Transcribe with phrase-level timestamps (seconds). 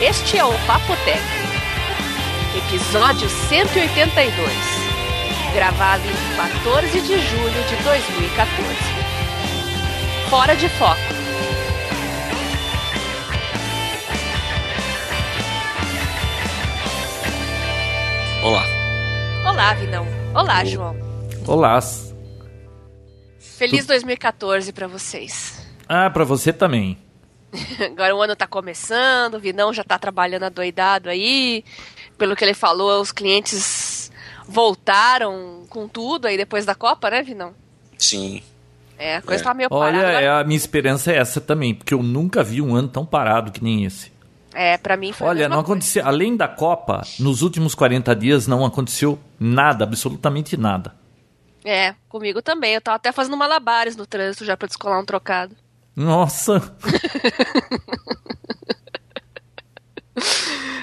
[0.00, 1.20] Este é o Papotec,
[2.56, 4.52] episódio 182,
[5.52, 8.76] gravado em 14 de julho de 2014.
[10.30, 11.00] Fora de foco.
[18.44, 18.64] Olá.
[19.44, 20.06] Olá, Vinão.
[20.32, 20.96] Olá, João.
[21.44, 21.80] Olá.
[23.40, 25.66] Feliz 2014 para vocês.
[25.88, 27.07] Ah, para você também.
[27.92, 31.64] Agora o ano tá começando, o Vinão já tá trabalhando adoidado aí.
[32.18, 34.10] Pelo que ele falou, os clientes
[34.46, 37.54] voltaram com tudo aí depois da Copa, né, Vinão?
[37.96, 38.42] Sim.
[38.98, 39.44] É, a coisa É.
[39.44, 40.12] tá meio Olha, parada.
[40.12, 43.06] é, Agora- a minha esperança é essa também, porque eu nunca vi um ano tão
[43.06, 44.12] parado que nem esse.
[44.52, 48.64] É, pra mim foi Olha, não aconteceu, além da Copa, nos últimos 40 dias não
[48.64, 50.94] aconteceu nada, absolutamente nada.
[51.64, 52.74] É, comigo também.
[52.74, 55.54] Eu tava até fazendo malabares no trânsito já pra descolar um trocado.
[55.98, 56.60] Nossa,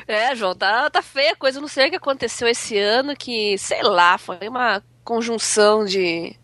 [0.08, 1.58] É, João, tá, tá feia a coisa.
[1.58, 6.36] Eu não sei o que aconteceu esse ano, que, sei lá, foi uma conjunção de,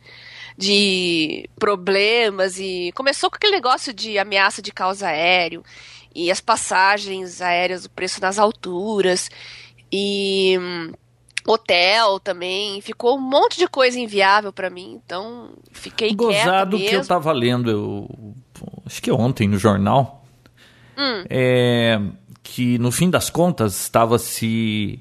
[0.58, 5.64] de problemas e começou com aquele negócio de ameaça de causa aéreo
[6.14, 9.30] e as passagens aéreas, o preço nas alturas
[9.92, 10.92] e hum,
[11.46, 12.82] hotel também.
[12.82, 17.70] Ficou um monte de coisa inviável pra mim, então fiquei gozado que eu tava lendo,
[17.70, 18.36] eu,
[18.86, 20.26] acho que ontem no jornal,
[20.98, 21.24] Hum.
[21.30, 22.00] é,
[22.44, 25.00] que no fim das contas estava se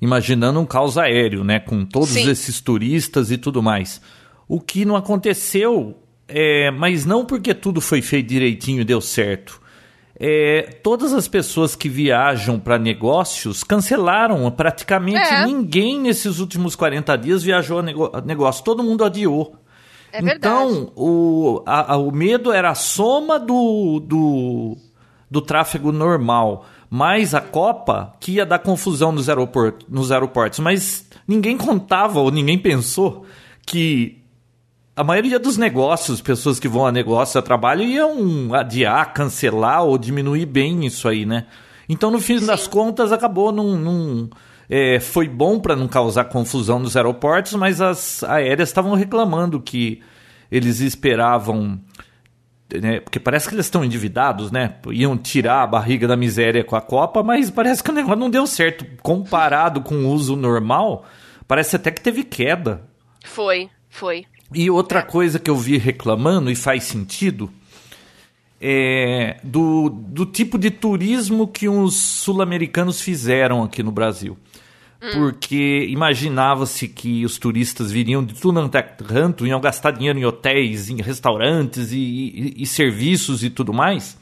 [0.00, 2.28] imaginando um caos aéreo, né, com todos Sim.
[2.30, 4.00] esses turistas e tudo mais.
[4.48, 5.96] O que não aconteceu,
[6.28, 9.60] é, mas não porque tudo foi feito direitinho e deu certo.
[10.18, 14.48] É, todas as pessoas que viajam para negócios cancelaram.
[14.52, 15.44] Praticamente É.
[15.44, 18.62] ninguém nesses últimos 40 dias viajou a negócio.
[18.62, 19.56] Todo mundo adiou.
[20.12, 20.18] É.
[20.36, 24.76] Então, o, a- a- o medo era a soma do, do,
[25.30, 29.26] do tráfego normal, mais a Copa, que ia dar confusão nos,
[29.88, 30.58] nos aeroportos.
[30.58, 33.24] Mas ninguém contava ou ninguém pensou
[33.66, 34.18] que
[34.94, 39.96] a maioria dos negócios, pessoas que vão a negócio, a trabalho, iam adiar, cancelar ou
[39.96, 41.46] diminuir bem isso aí, né?
[41.88, 43.76] Então, no fim das contas, acabou num.
[43.78, 44.28] num-
[44.74, 50.00] é, foi bom para não causar confusão nos aeroportos, mas as aéreas estavam reclamando que
[50.50, 51.78] eles esperavam.
[52.80, 54.76] né, porque parece que eles estão endividados, né?
[54.86, 58.30] Iam tirar a barriga da miséria com a Copa, mas parece que o negócio não
[58.30, 58.86] deu certo.
[59.02, 61.04] Comparado com o uso normal,
[61.46, 62.88] parece até que teve queda.
[63.26, 64.24] Foi, foi.
[64.54, 67.52] E outra coisa que eu vi reclamando, e faz sentido,
[68.58, 74.38] é do, do tipo de turismo que os sul-americanos fizeram aqui no Brasil.
[75.14, 80.88] Porque imaginava-se que os turistas viriam de tudo quanto é iam gastar dinheiro em hotéis,
[80.88, 84.16] em restaurantes e, e- e serviços e tudo mais.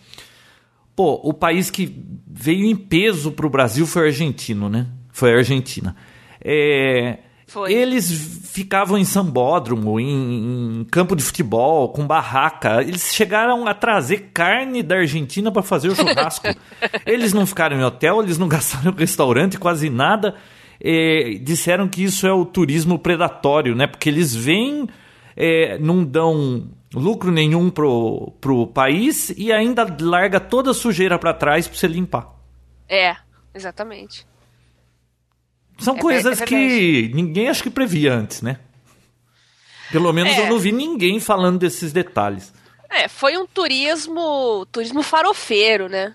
[0.96, 1.94] Pô, o país que
[2.26, 4.86] veio em peso pro Brasil foi o argentino, né?
[5.12, 5.94] Foi a Argentina.
[6.42, 7.72] É, Foi.
[7.72, 8.10] Eles
[8.52, 12.80] ficavam em sambódromo, em, em campo de futebol, com barraca.
[12.82, 16.48] Eles chegaram a trazer carne da Argentina para fazer o churrasco.
[17.04, 20.34] eles não ficaram em hotel, eles não gastaram em restaurante, quase nada.
[20.82, 23.86] É, disseram que isso é o turismo predatório, né?
[23.86, 24.88] Porque eles vêm,
[25.36, 31.34] é, não dão lucro nenhum pro, pro país e ainda larga toda a sujeira para
[31.34, 32.28] trás para você limpar.
[32.88, 33.14] É,
[33.54, 34.26] exatamente.
[35.78, 38.58] São É coisas é que ninguém acho que previa antes, né?
[39.92, 40.40] Pelo menos É.
[40.40, 42.52] eu não vi ninguém falando desses detalhes.
[42.88, 46.14] É, foi um turismo, turismo farofeiro, né?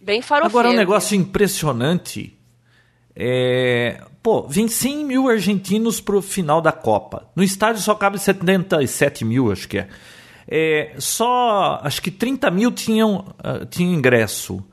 [0.00, 0.58] Bem farofeiro.
[0.58, 2.36] Agora, um negócio impressionante
[3.16, 4.02] é.
[4.22, 7.28] Pô, vem 100 mil argentinos pro final da Copa.
[7.34, 9.88] No estádio só cabe 77 mil, acho que é.
[10.46, 14.64] É, só acho que 30 mil tinham, ah, tinham ingresso.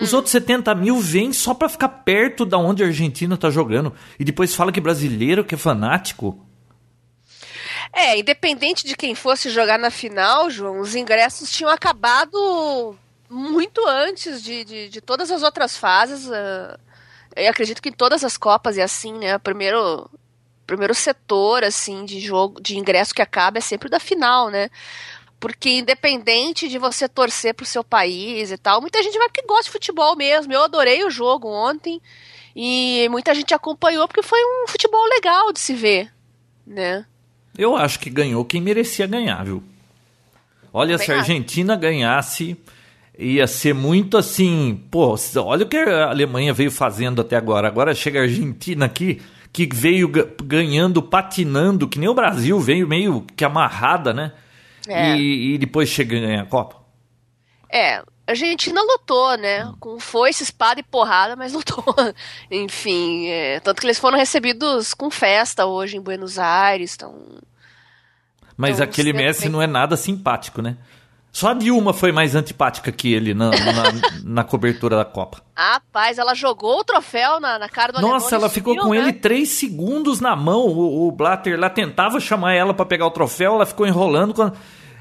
[0.00, 3.92] Os outros 70 mil vêm só pra ficar perto da onde a Argentina tá jogando.
[4.18, 6.44] E depois fala que brasileiro que é fanático.
[7.92, 12.96] É, independente de quem fosse jogar na final, João, os ingressos tinham acabado
[13.28, 16.30] muito antes de, de, de todas as outras fases.
[16.32, 16.78] ah,
[17.44, 19.36] eu acredito que em todas as Copas é assim, né?
[19.36, 20.08] O primeiro,
[20.66, 24.70] primeiro setor, assim, de jogo, de ingresso que acaba é sempre da final, né?
[25.38, 29.64] Porque independente de você torcer pro seu país e tal, muita gente vai que gosta
[29.64, 30.52] de futebol mesmo.
[30.52, 32.00] Eu adorei o jogo ontem
[32.54, 36.12] e muita gente acompanhou porque foi um futebol legal de se ver,
[36.66, 37.06] né?
[37.56, 39.62] Eu acho que ganhou quem merecia ganhar, viu?
[40.72, 41.30] Olha, Também se a acho.
[41.30, 42.56] Argentina ganhasse,
[43.20, 44.82] ia ser muito assim.
[44.90, 45.14] Pô,
[45.44, 47.68] olha o que a Alemanha veio fazendo até agora.
[47.68, 49.20] Agora chega a Argentina aqui,
[49.52, 54.32] que veio ga- ganhando, patinando, que nem o Brasil, veio meio que amarrada, né?
[54.88, 55.16] É.
[55.16, 56.76] E, e depois chega a ganhar a Copa.
[57.70, 59.70] É, a Argentina lutou, né?
[59.78, 61.84] Com foice, espada e porrada, mas lutou.
[62.50, 66.96] Enfim, é, tanto que eles foram recebidos com festa hoje em Buenos Aires.
[66.96, 67.14] Tão,
[68.56, 70.76] Mas Então, aquele Messi não é nada simpático, né?
[71.32, 73.82] Só a Dilma foi mais antipática que ele na, na,
[74.24, 75.40] na cobertura da Copa.
[75.56, 79.00] Rapaz, ela jogou o troféu na, na cara do Nossa, ela ficou sumiu, com né?
[79.00, 80.66] ele três segundos na mão.
[80.66, 84.34] O, o Blatter lá tentava chamar ela pra pegar o troféu, ela ficou enrolando.
[84.34, 84.54] Quando,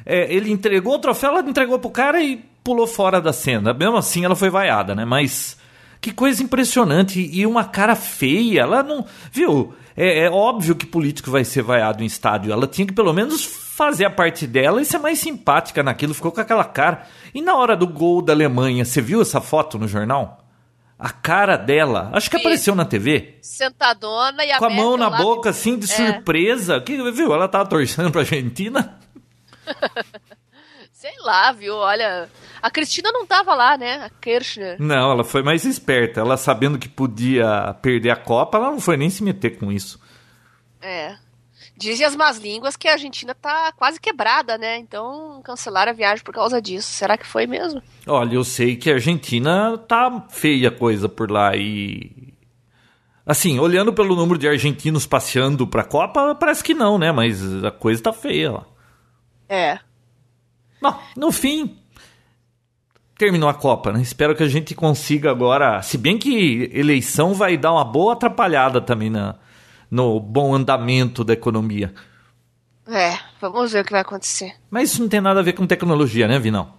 [0.05, 3.73] é, ele entregou o troféu, ela entregou pro cara e pulou fora da cena.
[3.73, 5.05] Mesmo assim, ela foi vaiada, né?
[5.05, 5.57] Mas
[6.01, 7.19] que coisa impressionante.
[7.19, 8.61] E uma cara feia.
[8.61, 9.05] Ela não.
[9.31, 9.73] Viu?
[9.95, 12.51] É, é óbvio que político vai ser vaiado em estádio.
[12.51, 16.13] Ela tinha que pelo menos fazer a parte dela e ser mais simpática naquilo.
[16.13, 17.05] Ficou com aquela cara.
[17.33, 20.45] E na hora do gol da Alemanha, você viu essa foto no jornal?
[20.97, 22.41] A cara dela, acho que Vi.
[22.43, 25.95] apareceu na TV Sentadona e a com a mão na boca, assim, de É.
[25.95, 26.81] surpresa.
[26.81, 27.33] Que, viu?
[27.33, 28.99] Ela tava torcendo pra Argentina.
[30.99, 31.75] Sei lá, viu?
[31.75, 32.29] Olha,
[32.61, 34.03] a Cristina não tava lá, né?
[34.03, 34.75] A Kirchner.
[34.81, 36.19] Não, ela foi mais esperta.
[36.19, 39.97] Ela sabendo que podia perder a Copa, ela não foi nem se meter com isso.
[40.81, 41.15] É.
[41.77, 44.77] Dizem as más línguas que a Argentina tá quase quebrada, né?
[44.77, 46.91] Então cancelaram a viagem por causa disso.
[46.91, 47.81] Será que foi mesmo?
[48.05, 52.33] Olha, eu sei que a Argentina tá feia a coisa por lá e.
[53.25, 57.09] Assim, olhando pelo número de argentinos passeando pra Copa, parece que não, né?
[57.13, 58.65] Mas a coisa tá feia lá.
[59.47, 59.79] É.
[60.81, 61.77] Bom, no fim,
[63.17, 64.01] terminou a Copa, né?
[64.01, 65.81] Espero que a gente consiga agora.
[65.81, 69.35] Se bem que eleição vai dar uma boa atrapalhada também na,
[69.91, 71.93] no bom andamento da economia.
[72.87, 74.55] É, vamos ver o que vai acontecer.
[74.71, 76.73] Mas isso não tem nada a ver com tecnologia, né, Vinão?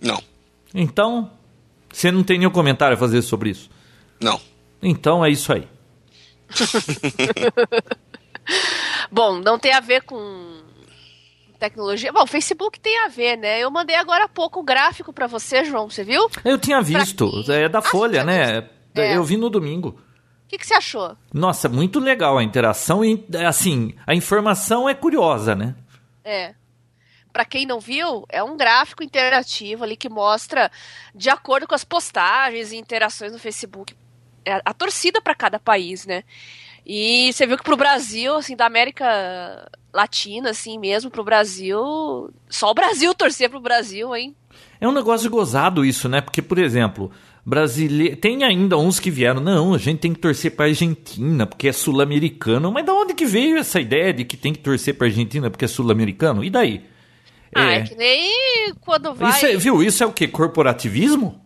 [0.00, 0.20] Não,
[0.74, 1.30] Então,
[1.92, 3.70] você não tem nenhum comentário a fazer sobre isso.
[4.20, 4.40] não.
[4.82, 5.66] Então é isso aí.
[9.10, 10.53] Bom, não tem a ver com
[11.64, 12.12] tecnologia.
[12.12, 13.60] Bom, o Facebook tem a ver, né?
[13.60, 16.24] Eu mandei agora há pouco o gráfico pra você, João, você viu?
[16.24, 18.68] O Eu tinha visto, é da Folha, tinha né?
[18.94, 19.16] É.
[19.16, 19.98] Eu vi no domingo.
[20.54, 21.16] que, que você achou?
[21.32, 25.74] Nossa, muito legal a interação e, assim, a informação é curiosa, né?
[26.22, 26.54] É.
[27.32, 30.70] Pra quem não viu, é um gráfico interativo ali que mostra,
[31.14, 33.96] de acordo com as postagens e interações no Facebook,
[34.44, 36.22] é a torcida pra cada país, né?
[36.86, 42.30] E você viu que pro Brasil, assim, da América Latina, assim mesmo, pro Brasil.
[42.48, 44.34] Só o Brasil torcer pro Brasil, hein?
[44.80, 46.20] É um negócio gozado isso, né?
[46.20, 47.10] Porque, por exemplo,
[47.44, 48.16] brasileiro.
[48.16, 51.72] Tem ainda uns que vieram, não, a gente tem que torcer pra Argentina, porque é
[51.72, 52.70] sul-americano.
[52.70, 55.64] Mas da onde que veio essa ideia de que tem que torcer pra Argentina porque
[55.64, 56.44] é sul-americano?
[56.44, 56.84] E daí?
[57.54, 59.30] Ah, é que nem quando vai.
[59.30, 59.82] Isso é- viu?
[59.82, 60.26] Isso é o quê?
[60.26, 61.40] Corporativismo?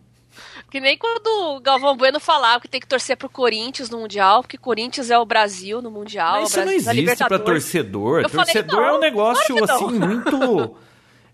[0.69, 4.43] Que nem quando o Galvão Bueno falava que tem que torcer pro Corinthians no Mundial,
[4.43, 6.41] porque Corinthians é o Brasil no Mundial.
[6.41, 8.21] Mas isso não Brasil é existe pra torcedor.
[8.21, 9.87] Eu torcedor é não, um negócio claro não.
[9.87, 10.77] assim muito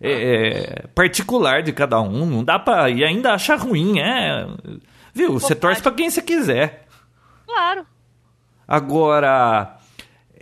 [0.02, 2.26] é, é, particular de cada um.
[2.26, 2.90] Não dá pra.
[2.90, 4.48] E ainda achar ruim, é.
[5.14, 5.34] Viu?
[5.34, 6.86] Você torce pra quem você quiser.
[7.46, 7.86] Claro.
[8.68, 9.78] Agora.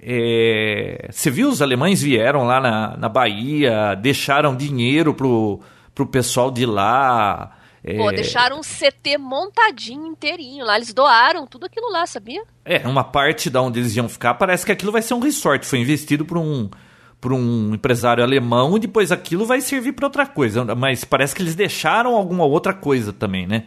[0.01, 5.61] é, você viu os alemães vieram lá na, na Bahia, deixaram dinheiro pro,
[5.95, 7.57] pro pessoal de lá.
[7.83, 10.75] É, Pô, deixaram um CT montadinho inteirinho lá.
[10.77, 12.43] Eles doaram tudo aquilo lá, sabia?
[12.63, 15.65] É, uma parte da onde eles iam ficar, parece que aquilo vai ser um resort.
[15.65, 16.69] Foi investido por um,
[17.19, 20.63] por um empresário alemão e depois aquilo vai servir para outra coisa.
[20.75, 23.65] Mas parece que eles deixaram alguma outra coisa também, né?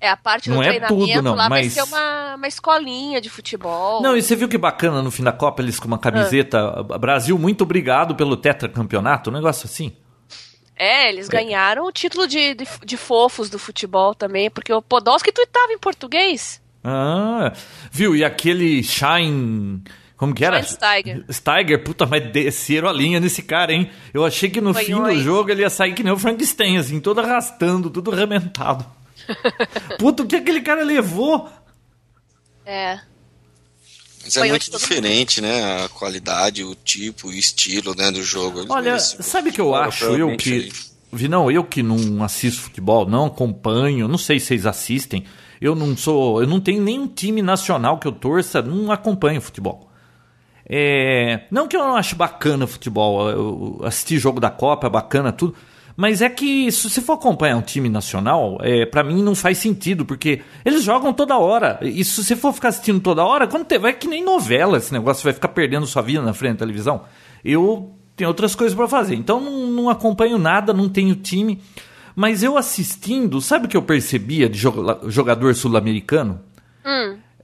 [0.00, 2.48] É, a parte do Não é treinamento tudo, não, lá vai mas- ser uma, uma
[2.48, 4.02] escolinha de futebol.
[4.02, 7.38] Não, e você viu que bacana no fim da Copa eles com uma camiseta Brasil,
[7.38, 9.92] muito obrigado pelo tetracampeonato, um negócio assim.
[10.76, 15.30] É, eles ganharam o título de, de, de fofos do futebol também, porque o Podolski
[15.30, 16.60] tuitava em português.
[16.82, 17.52] Ah,
[17.90, 18.16] viu?
[18.16, 19.82] E aquele Shine.
[20.16, 20.62] Como que era?
[20.62, 21.24] Schweinsteiger.
[21.30, 23.90] Steiger, puta, mas desceram a linha nesse cara, hein?
[24.14, 26.78] Eu achei que no Foi fim do jogo ele ia sair que nem o Frankenstein,
[26.78, 28.86] assim, todo arrastando, tudo arrebentado.
[29.98, 31.48] Puta, o que aquele cara levou?
[32.64, 33.00] É.
[34.22, 35.84] Mas é muito diferente, né?
[35.84, 38.60] A qualidade, o tipo, o estilo né, do jogo.
[38.60, 40.04] Eles Olha, sabe o que eu acho?
[40.04, 40.52] Eu que.
[40.52, 40.72] aí.
[41.14, 45.24] Vinão, eu que não assisto futebol, não acompanho, não sei se vocês assistem.
[45.60, 46.40] Eu não sou.
[46.40, 49.90] Eu não tenho nenhum time nacional que eu torça, não acompanho futebol.
[50.66, 55.32] É, não que eu não ache bacana futebol, eu assistir jogo da Copa é bacana,
[55.32, 55.54] tudo.
[55.96, 59.58] Mas é que se você for acompanhar um time nacional, é, para mim não faz
[59.58, 61.78] sentido, porque eles jogam toda hora.
[61.82, 64.92] E se você for ficar assistindo toda hora, quando te, vai que nem novela esse
[64.92, 67.02] negócio, você vai ficar perdendo sua vida na frente da televisão.
[67.44, 71.60] Eu tenho outras coisas para fazer, então não, não acompanho nada, não tenho time.
[72.14, 76.40] Mas eu assistindo, sabe o que eu percebia de joga- jogador sul-americano?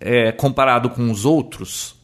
[0.00, 1.96] É, comparado com os outros?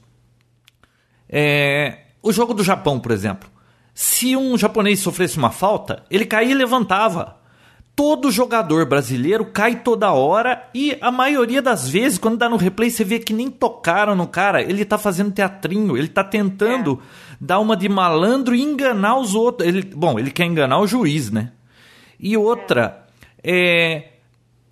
[1.29, 3.49] É, o jogo do Japão, por exemplo.
[3.95, 7.37] Se um japonês sofresse uma falta, ele caía e levantava.
[7.97, 12.91] todo jogador brasileiro cai toda hora e a maioria das vezes, quando dá no replay,
[12.91, 14.61] você vê que nem tocaram no cara.
[14.61, 17.37] Ele tá fazendo teatrinho, ele tá tentando é.
[17.41, 19.69] dar uma de malandro e enganar os outros.
[19.69, 21.53] Ele, bom, ele quer enganar o juiz, né?
[22.19, 23.07] E outra,
[23.43, 24.09] é.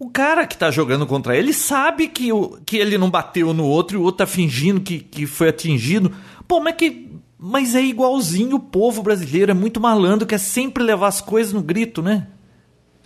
[0.00, 3.64] O cara que tá jogando contra ele sabe que, o, que ele não bateu no
[3.64, 6.10] outro e o outro tá fingindo que, que foi atingido.
[6.48, 7.11] Pô, mas que.
[7.44, 11.60] Mas é igualzinho o povo brasileiro, é muito malandro, quer sempre levar as coisas no
[11.60, 12.28] grito, né?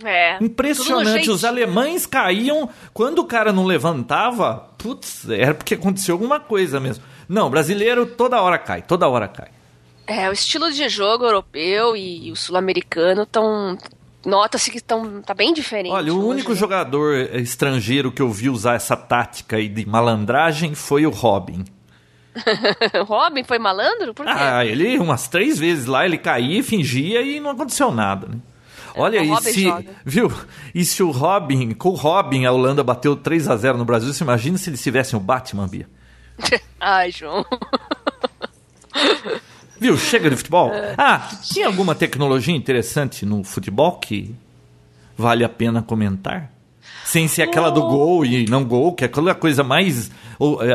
[0.05, 0.37] É.
[0.39, 1.27] Impressionante.
[1.27, 2.69] Os alemães caíam.
[2.93, 7.03] Quando o cara não levantava, putz, era porque aconteceu alguma coisa mesmo.
[7.27, 9.49] Não, brasileiro toda hora cai, toda hora cai.
[10.05, 13.75] É, o estilo de jogo europeu e o sul-americano estão.
[14.23, 15.91] Nota-se que estão tá bem diferente.
[15.91, 16.55] Olha, o único né?
[16.55, 21.65] jogador estrangeiro que eu vi usar essa tática aí de malandragem foi o Robin.
[23.05, 24.13] Robin foi malandro?
[24.13, 24.31] Por quê?
[24.33, 28.37] Ah, ele umas três vezes lá, ele caía, fingia e não aconteceu nada, né?
[28.95, 29.65] Olha, e se,
[30.03, 30.31] viu?
[30.73, 34.11] E se o Robin, com o Robin, a Holanda bateu 3 a 0 no Brasil,
[34.11, 35.87] você imagina se eles tivessem o Batman, Bia?
[36.79, 37.45] Ai, João.
[39.79, 39.95] Viu?
[39.97, 40.71] Chega de futebol.
[40.97, 44.33] Ah, tinha alguma tecnologia interessante no futebol que
[45.15, 46.51] vale a pena comentar?
[47.05, 50.09] Sem ser aquela do gol e não gol, que é aquela coisa mais.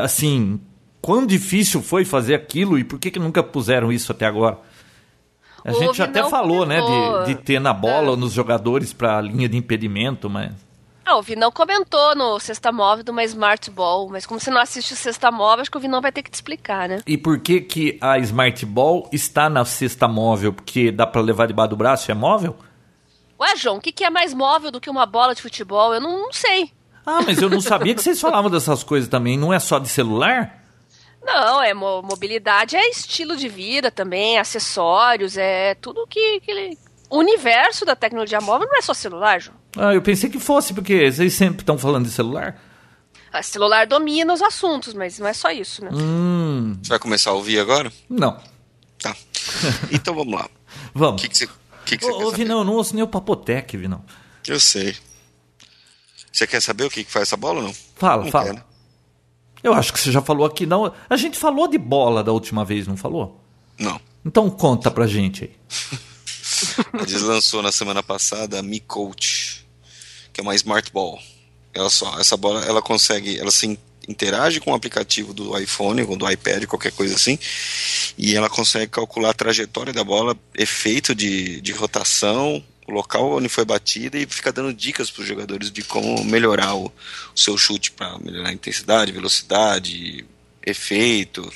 [0.02, 0.60] Assim,
[1.02, 4.58] quão difícil foi fazer aquilo e por que, que nunca puseram isso até agora?
[5.64, 8.16] A gente até falou, né, de, de ter na bola é.
[8.16, 10.52] nos jogadores para linha de impedimento, mas.
[11.04, 14.60] Ah, o Vinão comentou no Sexta Móvel de uma Smart Ball, mas como você não
[14.60, 17.00] assiste o Sexta Móvel, acho que o Vinão vai ter que te explicar, né?
[17.06, 20.52] E por que que a Smart Ball está na Sexta Móvel?
[20.52, 22.56] Porque dá para levar debaixo do braço é móvel?
[23.38, 25.92] Ué, João, o que, que é mais móvel do que uma bola de futebol?
[25.92, 26.70] Eu não, não sei.
[27.04, 29.36] Ah, mas eu não sabia que vocês falavam dessas coisas também.
[29.36, 30.61] Não é só de celular?
[31.24, 36.78] Não, é mobilidade é estilo de vida também, acessórios, é tudo que, que ele...
[37.08, 39.56] O universo da tecnologia móvel não é só celular, João.
[39.76, 42.60] Ah, eu pensei que fosse, porque vocês sempre estão falando de celular.
[43.32, 45.90] A celular domina os assuntos, mas não é só isso, né?
[45.92, 46.78] Hum.
[46.82, 47.90] Você vai começar a ouvir agora?
[48.08, 48.38] Não.
[49.00, 49.14] Tá.
[49.90, 50.48] Então vamos lá.
[50.94, 51.20] vamos.
[51.20, 51.48] O que, que você,
[51.84, 54.04] que que você Ô, Vinão, eu não ouço nem o Papotec, Vinão.
[54.46, 54.96] Eu sei.
[56.30, 57.74] Você quer saber o que, que faz essa bola ou não?
[57.96, 58.46] Fala, não fala.
[58.46, 58.64] Quer, né?
[59.62, 60.92] Eu acho que você já falou aqui, não.
[61.08, 63.40] A gente falou de bola da última vez, não falou?
[63.78, 64.00] Não.
[64.24, 65.52] Então conta pra gente aí.
[67.00, 69.66] Eles lançou na semana passada a Mi Coach,
[70.32, 71.18] que é uma Smart Ball.
[71.74, 73.78] Ela só, essa bola, ela consegue, ela se
[74.08, 77.38] interage com o aplicativo do iPhone ou do iPad, qualquer coisa assim,
[78.18, 83.48] e ela consegue calcular a trajetória da bola, efeito de, de rotação, o local onde
[83.48, 87.56] foi batida e fica dando dicas para os jogadores de como melhorar o, o seu
[87.56, 90.24] chute para melhorar a intensidade, velocidade,
[90.64, 91.48] efeito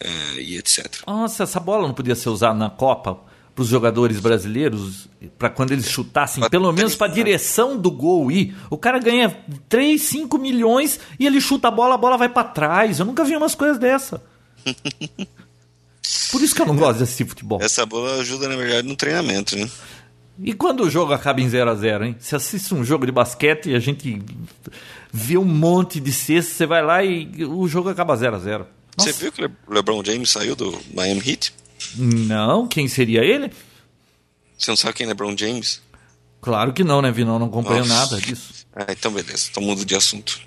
[0.00, 0.86] é, e etc.
[1.06, 3.20] Nossa, essa bola não podia ser usada na Copa
[3.54, 7.88] para os jogadores brasileiros, para quando eles chutassem, pra pelo menos para a direção do
[7.90, 8.56] gol ir.
[8.68, 9.30] O cara ganha
[9.68, 12.98] 3, 5 milhões e ele chuta a bola, a bola vai para trás.
[12.98, 14.20] Eu nunca vi umas coisas dessa.
[16.30, 17.60] Por isso que eu não gosto de assistir futebol.
[17.62, 19.70] Essa bola ajuda, na verdade, no treinamento, né?
[20.42, 22.16] E quando o jogo acaba em 0 a 0 hein?
[22.18, 24.20] Você assiste um jogo de basquete e a gente
[25.12, 28.66] vê um monte de cestas, você vai lá e o jogo acaba 0 a 0
[28.96, 31.54] Você viu que o LeBron James saiu do Miami Heat?
[31.96, 33.50] Não, quem seria ele?
[34.58, 35.82] Você não sabe quem é LeBron James?
[36.40, 37.38] Claro que não, né, Vinão?
[37.38, 38.66] Não acompanho nada disso.
[38.74, 40.40] Ah, então beleza, então mudo de assunto.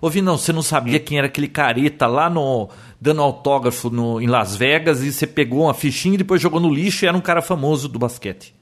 [0.00, 2.68] Ô, Vinão, você não sabia quem era aquele careta lá no
[3.00, 6.72] dando autógrafo no, em Las Vegas e você pegou uma fichinha e depois jogou no
[6.72, 8.57] lixo e era um cara famoso do basquete?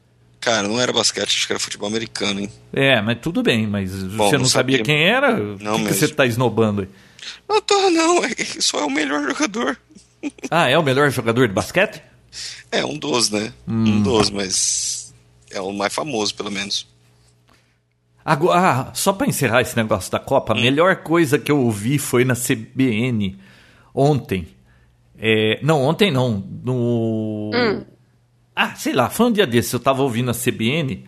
[0.47, 2.49] Cara, não era basquete, acho que era futebol americano, hein?
[2.73, 5.37] É, mas tudo bem, mas Bom, você não, não sabia, sabia, quem era?
[5.37, 6.89] Não que, que você tá esnobando aí?
[7.49, 9.77] Não tô, não, é só é o melhor jogador.
[10.49, 12.01] Ah, é o melhor jogador de basquete?
[12.71, 13.53] É, um dos, né?
[13.67, 13.87] Hum.
[13.89, 15.13] Um dos, mas
[15.51, 16.87] é o mais famoso, pelo menos.
[18.25, 20.59] Agora, ah, só para encerrar esse negócio da Copa, hum.
[20.59, 23.37] a melhor coisa que eu ouvi foi na CBN
[23.93, 24.47] ontem.
[25.19, 26.39] É, não, ontem não.
[26.63, 27.51] No.
[27.53, 27.96] Hum.
[28.59, 31.05] Ah, sei lá, foi um dia desses, eu tava ouvindo a CBN,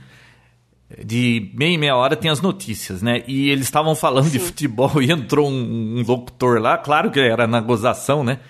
[1.02, 3.22] de meia e meia hora tem as notícias, né?
[3.26, 4.32] E eles estavam falando Sim.
[4.32, 8.40] de futebol e entrou um, um locutor lá, claro que era na gozação, né?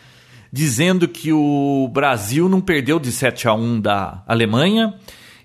[0.52, 4.95] Dizendo que o Brasil não perdeu de 7 a 1 da Alemanha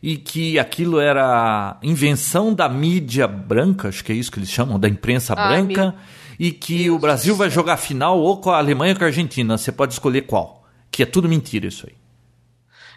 [0.01, 4.79] e que aquilo era invenção da mídia branca, acho que é isso que eles chamam,
[4.79, 5.93] da imprensa ah, branca,
[6.39, 9.57] e que o Brasil vai jogar final ou com a Alemanha ou com a Argentina,
[9.57, 10.63] você pode escolher qual.
[10.89, 12.02] Que é tudo mentira isso aí.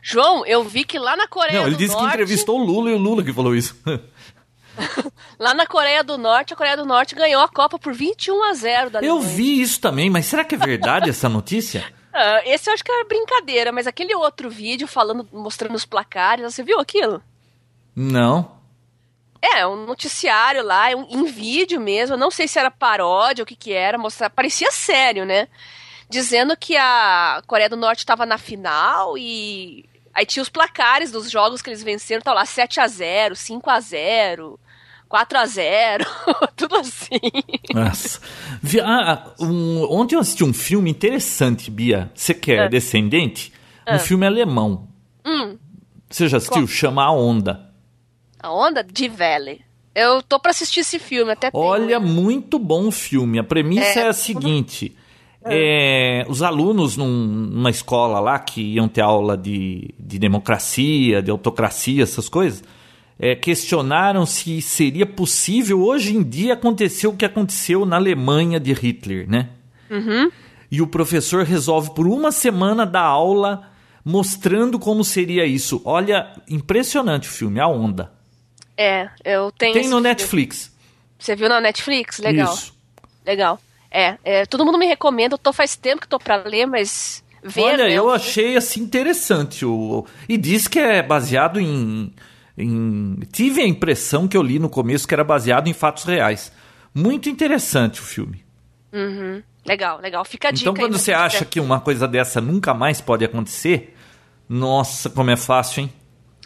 [0.09, 2.07] João, eu vi que lá na Coreia Não, ele disse Norte...
[2.07, 3.77] que entrevistou o Lula e o Lula que falou isso.
[5.37, 8.55] lá na Coreia do Norte, a Coreia do Norte ganhou a Copa por 21 a
[8.55, 11.93] 0 da Eu vi isso também, mas será que é verdade essa notícia?
[12.15, 16.55] Uh, esse eu acho que é brincadeira, mas aquele outro vídeo falando, mostrando os placares,
[16.55, 17.21] você viu aquilo?
[17.97, 18.61] Não.
[19.43, 23.45] É, um noticiário lá, um, em vídeo mesmo, eu não sei se era paródia ou
[23.45, 25.49] o que que era, mostrar, parecia sério, né?
[26.09, 29.85] Dizendo que a Coreia do Norte estava na final e
[30.17, 33.71] aí tinha os placares dos jogos que eles venceram, tá lá 7 a 0, 5
[33.71, 34.59] a 0,
[35.09, 36.05] 4 a 0,
[36.57, 37.21] tudo assim.
[37.73, 38.21] Nossa.
[38.63, 42.11] Vi- ah, um- ontem eu assisti um filme interessante, Bia.
[42.15, 42.69] Você que é Ah.
[42.69, 43.53] descendente?
[43.89, 44.89] Um filme alemão.
[45.25, 45.57] Hum,
[46.11, 46.63] Você já assistiu?
[46.63, 46.67] Qual?
[46.69, 47.71] Chama A Onda.
[48.41, 49.61] a onda de Valley.
[49.95, 51.99] Eu tô pra assistir esse filme, até tenho Olha, ele.
[52.05, 53.39] muito bom o filme.
[53.39, 54.09] A premissa é, É.
[54.09, 54.97] a seguinte:
[55.49, 61.31] é, os alunos num- numa escola lá que iam ter aula de, de democracia, de
[61.31, 62.63] autocracia, essas coisas,
[63.19, 68.73] é, questionaram se seria possível hoje em dia acontecer o que aconteceu na Alemanha de
[68.73, 69.49] Hitler, né?
[70.71, 73.71] E o professor resolve por uma semana dar aula
[74.05, 75.81] mostrando como seria isso.
[75.85, 78.13] Olha, impressionante o filme, A Onda.
[78.77, 80.03] É, eu tenho Tem no filme.
[80.03, 80.77] Netflix.
[81.19, 82.19] Você viu na Netflix?
[82.19, 82.53] Legal.
[82.53, 82.75] Isso.
[83.25, 83.59] Legal.
[83.99, 87.25] É, é, todo mundo me recomenda, eu tô faz tempo que tô pra ler, mas
[87.43, 89.65] ver, Olha, né, eu achei assim interessante.
[89.65, 90.05] O...
[90.29, 92.13] E diz que é baseado em,
[92.59, 93.19] em.
[93.33, 96.53] Tive a impressão que eu li no começo que era baseado em fatos reais.
[96.95, 98.45] Muito interessante o filme.
[98.93, 99.43] Uhum.
[99.65, 100.25] Legal, legal.
[100.27, 100.69] Fica a dica.
[100.71, 103.97] Então, quando você acha que uma coisa dessa nunca mais pode acontecer,
[104.47, 105.93] nossa, como é fácil, hein?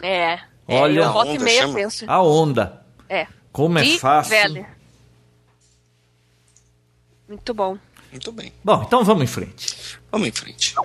[0.01, 0.39] É.
[0.69, 2.05] Olha- é, eu volta A e onda meia penso.
[2.07, 2.81] A onda.
[3.09, 3.27] É.
[3.51, 4.37] Como é De fácil.
[4.41, 4.65] Valley.
[7.31, 7.77] Muito bom.
[8.11, 8.51] Muito bem.
[8.61, 9.97] Bom, então vamos em frente.
[10.11, 10.75] Vamos em frente.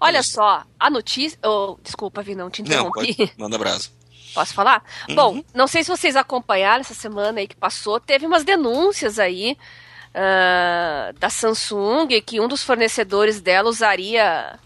[0.00, 1.38] Olha só, a notícia.
[1.44, 3.14] Oh, desculpa, Vi, não te Não, interrompi.
[3.14, 3.32] pode.
[3.38, 3.88] Manda brasa.
[4.34, 4.82] Posso falar?
[5.08, 5.14] Uhum.
[5.14, 9.56] Bom, não sei se vocês acompanharam essa semana aí que passou, teve umas denúncias aí
[10.14, 14.58] ah, da Samsung que um dos fornecedores dela usaria.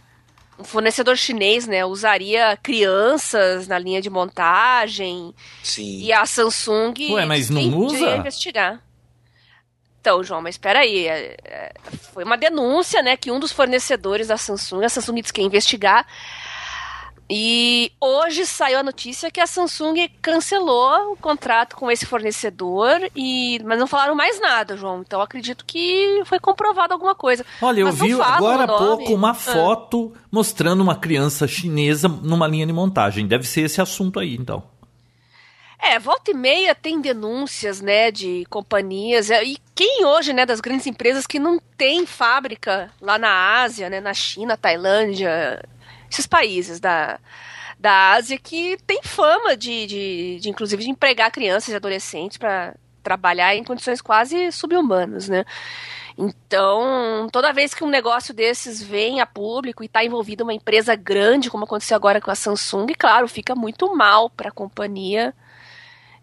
[0.56, 1.84] Um fornecedor chinês, né?
[1.84, 5.34] Usaria crianças na linha de montagem.
[5.64, 5.98] Sim.
[6.00, 6.94] E a Samsung.
[7.10, 8.16] Ué, mas não usa?
[8.16, 8.80] investigar.
[10.04, 11.06] Então, João, mas espera aí.
[11.08, 11.72] é, é,
[12.12, 15.46] Foi uma denúncia, né, que um dos fornecedores da Samsung, a Samsung disse que ia
[15.46, 16.06] investigar.
[17.28, 23.58] E hoje saiu a notícia que a Samsung cancelou o contrato com esse fornecedor, e
[23.64, 25.00] mas não falaram mais nada, João.
[25.00, 27.42] Então acredito que foi comprovado alguma coisa.
[27.62, 29.34] Olha, eu vi agora há pouco uma Ah.
[29.34, 33.26] foto mostrando uma criança chinesa numa linha de montagem.
[33.26, 34.62] Deve ser esse assunto aí, então.
[35.78, 39.30] É, volta e meia tem denúncias, né, de companhias.
[39.30, 43.90] é, E quem hoje, né, das grandes empresas que não tem fábrica lá na Ásia,
[43.90, 45.62] né, na China, Tailândia,
[46.10, 47.18] esses países da,
[47.78, 52.74] da Ásia que tem fama de, de, de, inclusive, de empregar crianças e adolescentes para
[53.02, 55.44] trabalhar em condições quase subhumanas, né?
[56.16, 60.94] Então, toda vez que um negócio desses vem a público e está envolvida uma empresa
[60.94, 65.34] grande, como aconteceu agora com a Samsung, claro, fica muito mal para a companhia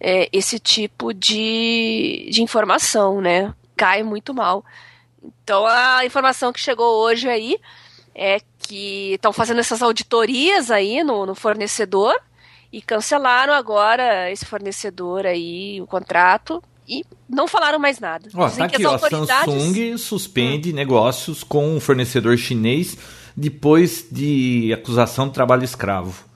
[0.04, 3.54] é, esse tipo de, de informação, né?
[3.78, 4.66] Cai muito mal.
[5.44, 7.58] Então, a informação que chegou hoje aí
[8.16, 12.16] é que estão fazendo essas auditorias aí no, no fornecedor
[12.74, 18.28] e cancelaram agora esse fornecedor aí, o contrato, e não falaram mais nada.
[18.34, 19.60] Ó, Dizem tá que aqui, as ó, autoridades- Hum.
[19.60, 22.98] Samsung suspende negócios com um fornecedor chinês
[23.38, 26.31] depois de acusação de trabalho escravo.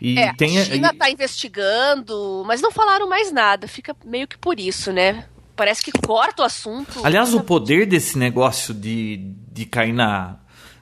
[0.00, 3.68] E É, tem a China está investigando, mas não falaram mais nada.
[3.68, 5.24] Fica meio que por isso, né?
[5.54, 7.00] Parece que corta o assunto.
[7.04, 9.18] Aliás, o poder desse negócio de,
[9.52, 10.36] de cair na,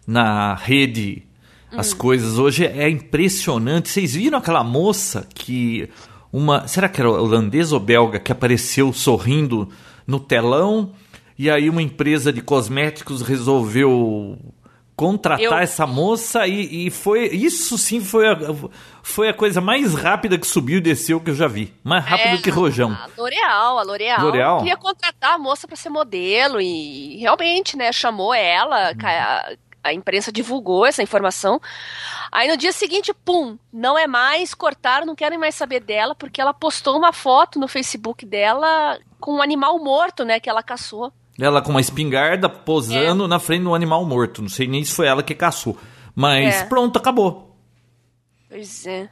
[0.06, 1.28] na rede
[1.72, 3.88] as coisas hoje é impressionante.
[3.88, 5.88] Vocês viram aquela moça que.
[6.32, 9.68] uma Será que era holandesa ou belga que apareceu sorrindo
[10.06, 10.92] no telão?
[11.38, 14.38] E aí uma empresa de cosméticos resolveu
[14.98, 17.26] contratar Eu- essa moça e, e foi.
[17.28, 18.36] Isso sim foi a,
[19.02, 21.72] foi a coisa mais rápida que subiu e desceu que eu já vi.
[21.84, 22.90] Mais rápido É, que Rojão.
[22.90, 24.58] A L'Oreal, a L'Oreal L'Oreal?
[24.58, 29.92] queria contratar a moça para ser modelo e realmente, né, chamou ela, ca- a, a
[29.94, 31.60] imprensa divulgou essa informação.
[32.32, 36.40] Aí no dia seguinte, pum, não é mais, cortaram, não querem mais saber dela, porque
[36.40, 41.12] ela postou uma foto no Facebook dela com um animal morto, né, que ela caçou.
[41.38, 43.28] Ela com uma espingarda posando É.
[43.28, 44.42] na frente de um animal morto.
[44.42, 45.78] Não sei nem se foi ela que caçou.
[46.14, 46.64] Mas É.
[46.64, 47.56] pronto, acabou.
[48.48, 49.08] Pois é.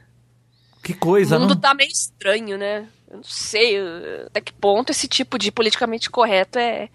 [0.83, 1.61] Que coisa, o mundo não?
[1.61, 2.87] tá meio estranho, né?
[3.09, 3.77] Eu não sei
[4.25, 6.89] até que ponto esse tipo de politicamente correto é,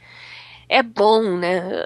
[0.68, 1.84] é bom, né?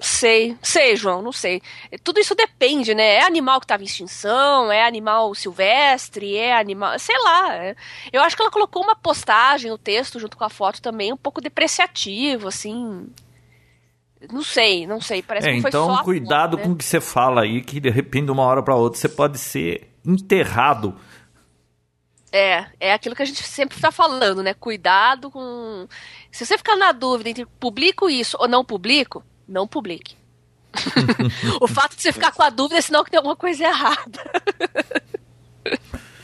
[0.00, 1.60] Sei, sei, João, não sei.
[2.04, 3.14] Tudo isso depende, né?
[3.16, 6.98] É animal que estava em extinção, é animal silvestre, é animal.
[6.98, 7.54] Sei lá.
[7.54, 7.76] é-
[8.12, 11.16] Eu acho que ela colocou uma postagem, o texto junto com a foto também, um
[11.16, 13.08] pouco depreciativo, assim.
[14.30, 15.20] Não sei, não sei.
[15.20, 16.74] Parece É, que foi então só cuidado foto, com né?
[16.74, 19.36] o que você fala aí, que de repente, de uma hora para outra, você pode
[19.38, 20.96] ser enterrado.
[22.30, 24.54] É, é aquilo que a gente sempre está falando, né?
[24.54, 25.86] Cuidado com.
[26.30, 30.16] Se você ficar na dúvida entre publico isso ou não publico, não publique.
[31.60, 34.20] o fato de você ficar com a dúvida é sinal que tem alguma coisa errada.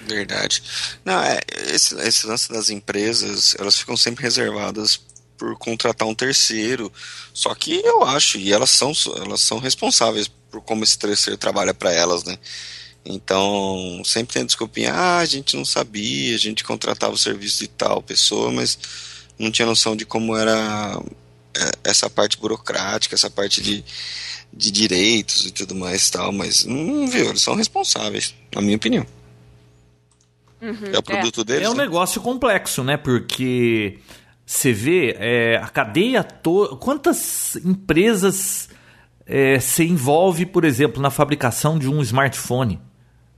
[0.01, 0.63] Verdade.
[1.05, 1.39] Não, é,
[1.69, 4.99] esse, esse lance das empresas, elas ficam sempre reservadas
[5.37, 6.91] por contratar um terceiro.
[7.35, 11.75] Só que eu acho, e elas são, elas são responsáveis por como esse terceiro trabalha
[11.75, 12.39] para elas, né?
[13.05, 17.69] Então, sempre tem desculpinha, ah, a gente não sabia, a gente contratava o serviço de
[17.69, 18.79] tal pessoa, mas
[19.39, 21.01] não tinha noção de como era
[21.85, 23.85] essa parte burocrática, essa parte de,
[24.53, 29.07] de direitos e tudo mais tal, mas não viu, eles são responsáveis, na minha opinião.
[30.61, 31.45] Uhum, é o produto é.
[31.45, 31.67] deles.
[31.67, 31.85] É um né?
[31.85, 32.97] negócio complexo, né?
[32.97, 33.99] Porque
[34.45, 36.77] você vê é, a cadeia toda.
[36.77, 38.69] Quantas empresas
[39.27, 42.81] é, se envolve, por exemplo, na fabricação de um smartphone?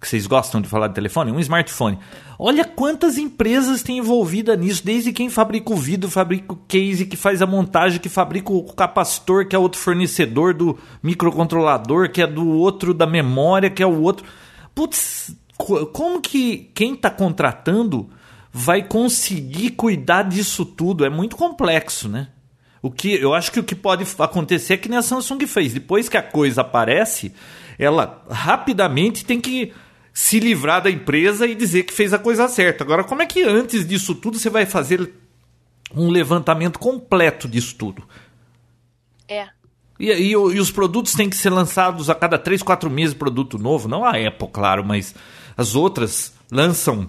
[0.01, 1.31] Que vocês gostam de falar de telefone?
[1.31, 1.99] Um smartphone.
[2.39, 7.19] Olha quantas empresas tem envolvida nisso, desde quem fabrica o vidro, fabrica o case, que
[7.19, 12.27] faz a montagem, que fabrica o capacitor, que é outro fornecedor do microcontrolador, que é
[12.27, 14.25] do outro da memória, que é o outro.
[14.75, 15.37] Putz,
[15.93, 18.09] como que quem está contratando
[18.51, 21.05] vai conseguir cuidar disso tudo?
[21.05, 22.29] É muito complexo, né?
[22.83, 25.75] O que eu acho que o que pode acontecer é que nem a Samsung fez.
[25.75, 27.35] Depois que a coisa aparece,
[27.79, 29.75] ela rapidamente tem que
[30.21, 32.85] se livrar da empresa e dizer que fez a coisa certa.
[32.85, 35.11] Agora, como é que antes disso tudo você vai fazer
[35.97, 38.07] um levantamento completo disso tudo?
[39.27, 39.49] É.
[39.99, 43.59] E, e, e, os produtos têm que ser lançados a cada 3, 4 meses produto
[43.59, 43.89] novo.
[43.89, 45.15] Não a Apple, claro, mas
[45.57, 47.09] as outras lançam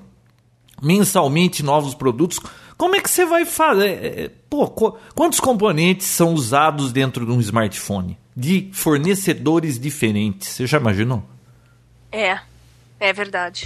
[0.82, 2.40] mensalmente novos produtos.
[2.78, 3.90] Como é que você vai fazer?
[3.90, 4.70] É, é, pô,
[5.14, 8.18] quantos componentes são usados dentro de um smartphone?
[8.36, 10.48] De fornecedores diferentes.
[10.48, 11.24] Você já imaginou?
[12.10, 12.40] É,
[13.02, 13.66] é verdade.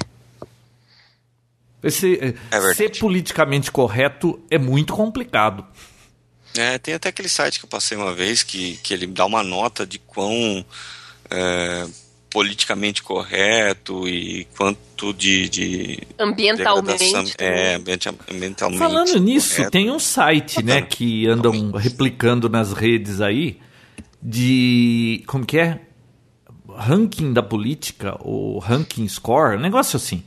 [1.84, 2.76] Esse, é, é verdade.
[2.76, 5.65] Ser politicamente correto é muito complicado.
[6.58, 9.43] É, tem até aquele site que eu passei uma vez que, que ele dá uma
[9.43, 10.65] nota de quão
[11.30, 11.86] é,
[12.32, 15.50] politicamente correto e quanto de.
[15.50, 17.36] de ambientalmente.
[17.38, 18.80] É, ambientalmente.
[18.80, 19.71] Falando nisso, correto.
[19.71, 23.60] tem um site, né, que andam replicando nas redes aí
[24.21, 25.24] de.
[25.28, 25.82] Como que é?
[26.78, 30.24] Ranking da política, ou ranking score, um negócio assim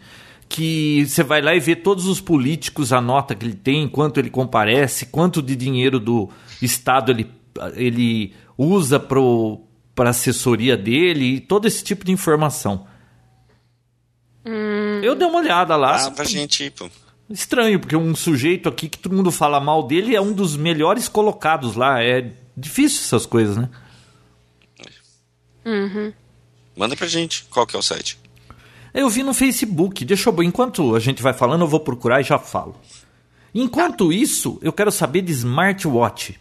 [0.48, 4.18] que você vai lá e vê todos os políticos, a nota que ele tem, quanto
[4.18, 6.28] ele comparece, quanto de dinheiro do
[6.62, 7.30] Estado ele,
[7.74, 12.86] ele usa para assessoria dele, e todo esse tipo de informação.
[14.44, 15.00] Hum.
[15.02, 16.06] Eu dei uma olhada lá.
[16.06, 16.88] Ah, pra gente pô.
[17.28, 21.08] Estranho, porque um sujeito aqui que todo mundo fala mal dele é um dos melhores
[21.08, 22.02] colocados lá.
[22.02, 23.68] É difícil essas coisas, né?
[25.66, 26.12] Uhum.
[26.78, 27.44] Manda pra gente.
[27.50, 28.16] Qual que é o site?
[28.94, 30.04] Eu vi no Facebook.
[30.04, 30.42] Deixa eu.
[30.44, 32.76] Enquanto a gente vai falando, eu vou procurar e já falo.
[33.52, 36.38] Enquanto isso, eu quero saber de smartwatch.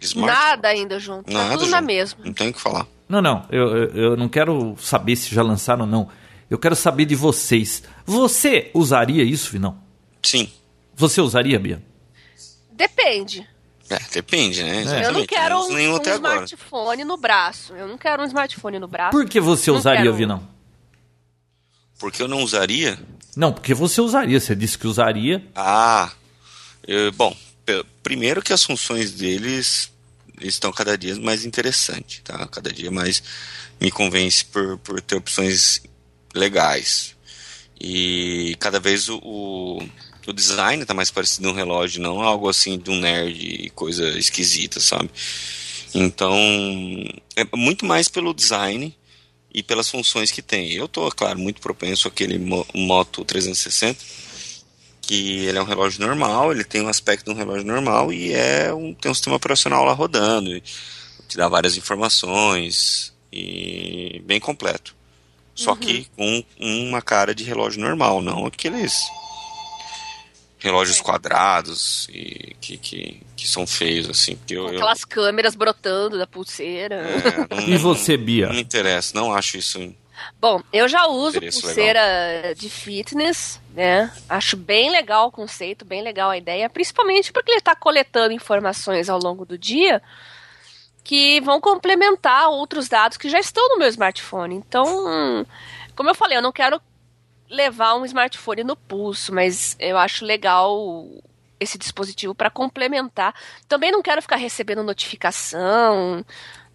[0.00, 0.34] Smart?
[0.34, 1.32] Nada ainda junto.
[1.32, 1.70] Nada tá tudo junto.
[1.70, 2.18] na mesma.
[2.24, 2.84] Não tem o que falar.
[3.08, 3.46] Não, não.
[3.48, 6.08] Eu, eu, eu não quero saber se já lançaram ou não.
[6.50, 7.84] Eu quero saber de vocês.
[8.04, 9.78] Você usaria isso, Vinão?
[10.20, 10.50] Sim.
[10.96, 11.80] Você usaria, Bia?
[12.72, 13.46] Depende.
[13.90, 14.82] É, depende, né?
[14.82, 15.06] Exatamente.
[15.06, 16.14] Eu não quero Não uso um, um agora.
[16.16, 17.72] smartphone no braço.
[17.74, 19.12] Eu não quero um smartphone no braço.
[19.12, 20.14] Por que você Não usaria, quero.
[20.14, 20.48] Vinão?
[21.98, 22.98] Porque eu não usaria.
[23.36, 24.38] Não, porque você usaria.
[24.38, 25.44] Você disse que usaria.
[25.54, 26.12] Ah,
[26.86, 27.34] eu- bom,
[28.02, 29.90] primeiro que as funções deles
[30.40, 32.46] estão cada dia mais interessantes, tá?
[32.48, 33.22] Cada dia mais
[33.80, 35.82] me convence por, por ter opções
[36.34, 37.16] legais.
[37.80, 39.88] E cada vez o, o,
[40.26, 44.80] o design tá mais parecido um relógio, não algo assim de um nerd, coisa esquisita,
[44.80, 45.10] sabe?
[45.94, 46.34] Então,
[47.34, 48.94] é muito mais pelo design
[49.54, 50.72] e pelas funções que tem.
[50.72, 53.98] Eu tô, claro, muito propenso àquele Mo- Moto 360,
[55.00, 58.32] que ele é um relógio normal, ele tem um aspecto de um relógio normal e
[58.32, 60.62] é um, tem um sistema operacional lá rodando, e
[61.26, 64.94] te dá várias informações e bem completo.
[65.54, 69.02] Só que com uma cara de relógio normal, não aqueles
[70.58, 75.54] relógios quadrados e que, que, que são feios assim, porque eu, Com eu- aquelas câmeras
[75.54, 76.96] brotando da pulseira.
[76.96, 78.48] é, não- E você, Bia?
[78.48, 79.94] Não me interessa, não acho isso.
[80.40, 84.12] Bom, eu já uso pulseira de fitness, né?
[84.28, 89.08] Acho bem legal o conceito, bem legal a ideia, principalmente porque ele está coletando informações
[89.08, 90.02] ao longo do dia
[91.04, 94.56] que vão complementar outros dados que já estão no meu smartphone.
[94.56, 95.46] Então,
[95.94, 96.80] como eu falei, eu não quero
[97.48, 101.06] levar um smartphone no pulso, mas eu acho legal
[101.60, 103.34] esse dispositivo para complementar.
[103.66, 106.24] Também não quero ficar recebendo notificação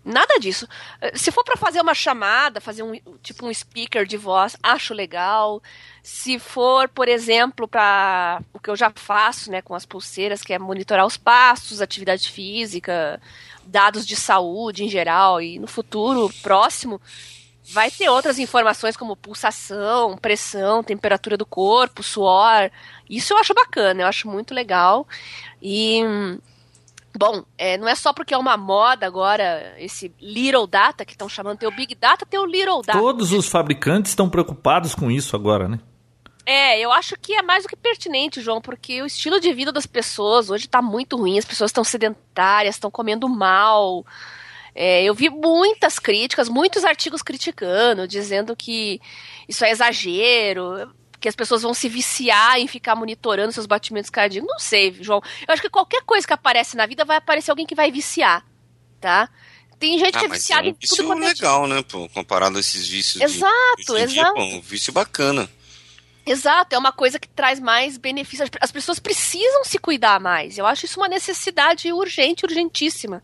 [0.05, 0.67] Nada disso.
[1.13, 5.63] Se for para fazer uma chamada, fazer um tipo um speaker de voz, acho legal.
[6.01, 10.53] Se for, por exemplo, para o que eu já faço, né, com as pulseiras, que
[10.53, 13.21] é monitorar os passos, atividade física,
[13.65, 16.99] dados de saúde em geral e no futuro próximo
[17.71, 22.69] vai ter outras informações como pulsação, pressão, temperatura do corpo, suor.
[23.09, 25.07] Isso eu acho bacana, eu acho muito legal.
[25.61, 26.01] E
[27.15, 31.29] Bom, é, não é só porque é uma moda agora, esse Little Data, que estão
[31.29, 32.97] chamando, tem o Big Data, tem o Little Data.
[32.97, 35.79] Todos os fabricantes estão preocupados com isso agora, né?
[36.45, 39.71] É, eu acho que é mais do que pertinente, João, porque o estilo de vida
[39.71, 44.03] das pessoas hoje está muito ruim, as pessoas estão sedentárias, estão comendo mal.
[44.75, 48.99] É, eu vi muitas críticas, muitos artigos criticando, dizendo que
[49.47, 50.91] isso é exagero
[51.23, 54.49] que as pessoas vão se viciar em ficar monitorando seus batimentos cardíacos.
[54.49, 55.21] Não sei, João.
[55.47, 58.45] Eu acho que qualquer coisa que aparece na vida vai aparecer alguém que vai viciar,
[58.99, 59.29] tá?
[59.79, 62.09] Tem gente ah, que é viciada é um em tudo quanto é legal, né, pô,
[62.09, 63.23] comparado a esses vícios.
[63.23, 64.07] Exato, de, exato.
[64.09, 65.49] Dia, pô, um vício bacana.
[66.25, 68.49] Exato, é uma coisa que traz mais benefícios.
[68.59, 70.57] As pessoas precisam se cuidar mais.
[70.57, 73.23] Eu acho isso uma necessidade urgente, urgentíssima.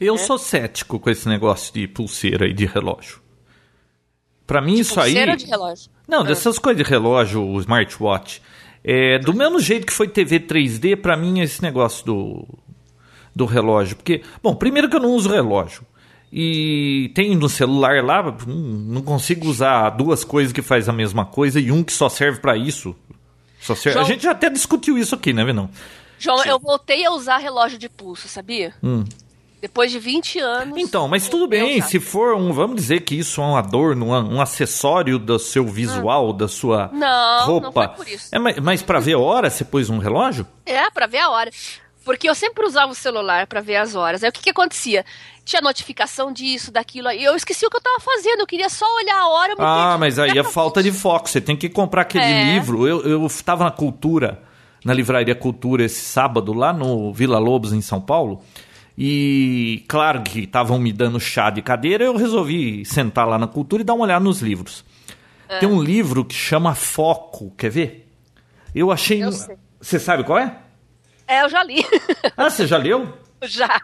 [0.00, 0.20] Eu né?
[0.20, 3.20] sou cético com esse negócio de pulseira e de relógio.
[4.46, 5.12] Para mim, de isso aí.
[5.12, 5.90] Pulseira de relógio?
[6.06, 8.40] Não, dessas coisas de relógio, o smartwatch.
[8.82, 12.48] É, do mesmo jeito que foi TV 3D, para mim, é esse negócio do,
[13.34, 13.96] do relógio.
[13.96, 15.82] Porque, bom, primeiro que eu não uso relógio.
[16.32, 21.24] E tem no celular lá, hum, não consigo usar duas coisas que faz a mesma
[21.24, 22.94] coisa e um que só serve para isso.
[23.60, 23.94] Só serve...
[23.94, 25.70] João, a gente já até discutiu isso aqui, né, Venão?
[26.18, 26.50] João, Sim.
[26.50, 28.74] eu voltei a usar relógio de pulso, sabia?
[28.82, 29.04] Hum.
[29.60, 30.78] Depois de 20 anos.
[30.78, 32.52] Então, mas tudo bem, se for um.
[32.52, 36.88] Vamos dizer que isso é um adorno, um, um acessório do seu visual, da sua
[36.92, 37.66] não, roupa.
[37.66, 38.28] Não, foi por isso.
[38.32, 40.46] É, mas mas para ver a hora, você pôs um relógio?
[40.64, 41.50] É, para ver a hora.
[42.04, 44.22] Porque eu sempre usava o celular para ver as horas.
[44.22, 45.04] Aí o que, que acontecia?
[45.44, 47.10] Tinha notificação disso, daquilo.
[47.10, 48.40] E eu esqueci o que eu tava fazendo.
[48.40, 49.54] Eu queria só olhar a hora.
[49.58, 51.28] ah, mas aí é falta de foco.
[51.28, 52.54] Você tem que comprar aquele é.
[52.54, 52.88] livro.
[52.88, 54.40] Eu, eu tava na Cultura,
[54.84, 58.42] na Livraria Cultura, esse sábado, lá no Vila Lobos, em São Paulo.
[59.00, 63.82] E claro que estavam me dando chá de cadeira, eu resolvi sentar lá na cultura
[63.82, 64.84] e dar uma olhada nos livros.
[65.48, 65.60] É.
[65.60, 68.12] Tem um livro que chama Foco, quer ver?
[68.74, 69.22] Eu achei.
[69.22, 69.30] Eu
[69.80, 70.58] Você sabe qual é?
[71.28, 71.84] É, eu já li.
[72.36, 73.16] Ah, você já leu?
[73.42, 73.80] Já.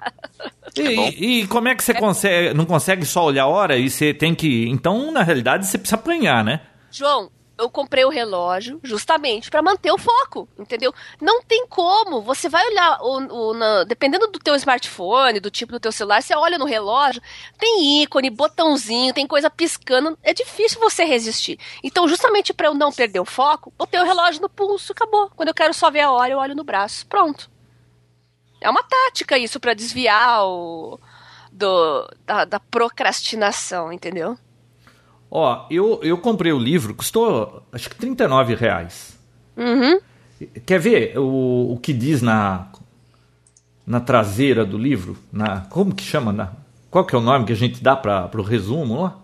[0.76, 1.94] E, e, como é que você é.
[1.94, 4.68] consegue, não consegue só olhar a hora e você tem que.
[4.68, 6.60] Então, na realidade, você precisa apanhar, né?
[6.90, 10.92] João, eu comprei o relógio justamente para manter o foco, entendeu?
[11.20, 12.20] Não tem como.
[12.22, 16.22] Você vai olhar, o, o na, dependendo do teu smartphone, do tipo do teu celular,
[16.22, 17.22] você olha no relógio,
[17.58, 20.18] tem ícone, botãozinho, tem coisa piscando.
[20.22, 21.58] É difícil você resistir.
[21.82, 25.30] Então, justamente para eu não perder o foco, botei o relógio no pulso, acabou.
[25.36, 27.06] Quando eu quero só ver a hora, eu olho no braço.
[27.06, 27.50] Pronto.
[28.60, 30.98] É uma tática isso para desviar o,
[31.52, 34.36] do, da, da procrastinação, entendeu?
[35.36, 39.18] Ó, eu, eu comprei o livro, custou acho que 39 reais.
[39.56, 39.98] Uhum.
[40.64, 42.68] Quer ver o, o que diz na,
[43.84, 45.18] na traseira do livro?
[45.32, 46.32] Na, como que chama?
[46.32, 46.52] Na,
[46.88, 49.18] qual que é o nome que a gente dá para o resumo lá?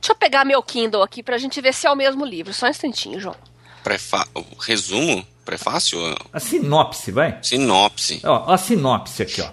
[0.00, 2.52] Deixa eu pegar meu Kindle aqui pra gente ver se é o mesmo livro.
[2.52, 3.36] Só um instantinho, João.
[3.84, 4.26] Prefa
[4.58, 5.24] resumo?
[5.44, 5.96] Prefácio?
[6.32, 7.38] A sinopse, vai?
[7.40, 8.20] Sinopse.
[8.24, 9.48] Ó, a sinopse aqui, ó.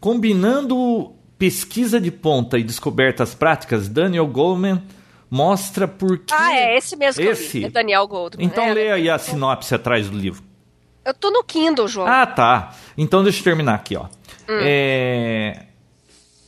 [0.00, 4.82] Combinando pesquisa de ponta e descobertas práticas, Daniel Goleman
[5.30, 6.34] mostra por que.
[6.34, 7.64] Ah, é esse mesmo esse?
[7.64, 8.44] É Daniel Goldman.
[8.44, 10.42] Então é, lê aí a sinopse atrás do livro.
[11.04, 12.06] Eu tô no Kindle, João.
[12.06, 12.74] Ah, tá.
[12.98, 14.04] Então deixa eu terminar aqui, ó.
[14.48, 14.58] Hum.
[14.60, 15.66] É...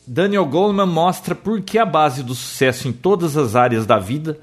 [0.06, 4.40] Daniel Goleman mostra por que a base do sucesso em todas as áreas da vida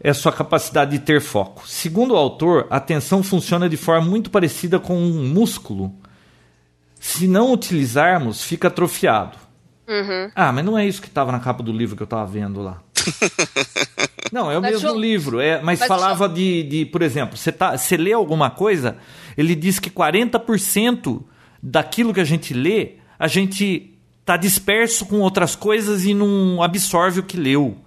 [0.00, 1.66] é sua capacidade de ter foco.
[1.68, 5.92] Segundo o autor, a atenção funciona de forma muito parecida com um músculo.
[7.00, 9.36] Se não utilizarmos, fica atrofiado.
[9.88, 10.30] Uhum.
[10.34, 12.62] Ah, mas não é isso que estava na capa do livro que eu estava vendo
[12.62, 12.82] lá.
[14.32, 15.40] Não, é o mesmo livro.
[15.40, 18.96] É, mas, falava de, de, por exemplo, você tá, você lê alguma coisa,
[19.36, 21.22] ele diz que 40%
[21.62, 23.92] daquilo que a gente lê, a gente
[24.24, 27.78] tá disperso com outras coisas e não absorve o que leu.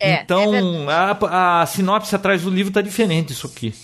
[0.00, 3.74] É, então, é a, a sinopse atrás do livro tá diferente isso aqui.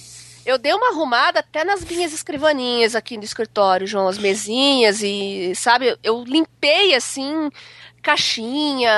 [0.44, 5.52] Eu dei uma arrumada até nas minhas escrivaninhas aqui no escritório, João, as mesinhas e,
[5.54, 7.50] sabe, eu limpei assim
[8.02, 8.90] caixinha,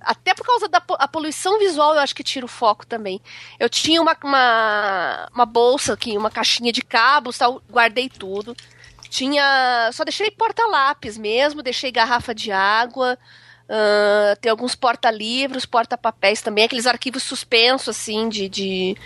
[0.00, 3.20] até por causa da a poluição visual, eu acho que tira o foco também.
[3.58, 8.56] Eu tinha uma, uma, uma bolsa aqui, uma caixinha de cabos, tal, guardei tudo.
[9.08, 13.18] Tinha, só deixei porta-lápis mesmo, deixei garrafa de água,
[13.68, 18.96] uh, tem alguns porta-livros, porta-papéis também, aqueles arquivos suspensos, assim, de, de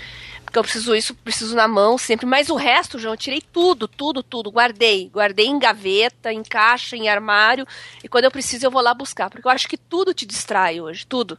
[0.55, 2.27] porque eu preciso isso, preciso na mão sempre.
[2.27, 4.53] Mas o resto, João, eu tirei tudo, tudo, tudo.
[4.53, 5.11] Guardei.
[5.13, 7.67] Guardei em gaveta, em caixa, em armário.
[8.05, 9.29] E quando eu preciso, eu vou lá buscar.
[9.29, 11.37] Porque eu acho que tudo te distrai hoje, tudo.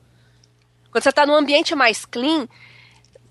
[0.91, 2.45] Quando você está num ambiente mais clean,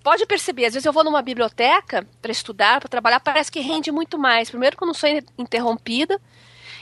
[0.03, 3.93] pode perceber, às vezes eu vou numa biblioteca para estudar, para trabalhar, parece que rende
[3.93, 4.49] muito mais.
[4.49, 6.19] Primeiro, que eu não sou interrompida.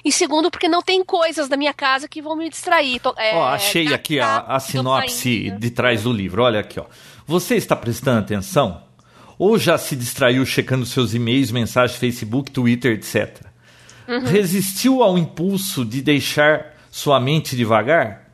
[0.04, 3.00] E segundo, porque não tem coisas da minha casa que vão me distrair.
[3.00, 6.44] Tô, é, ó, achei aqui a, a sinopse de trás do livro.
[6.44, 6.84] Olha aqui, ó.
[7.26, 8.91] Você está prestando atenção?
[9.42, 13.40] Ou já se distraiu checando seus e-mails, mensagens, Facebook, Twitter, etc.
[14.06, 14.20] Uhum.
[14.20, 18.30] Resistiu ao impulso de deixar sua mente devagar?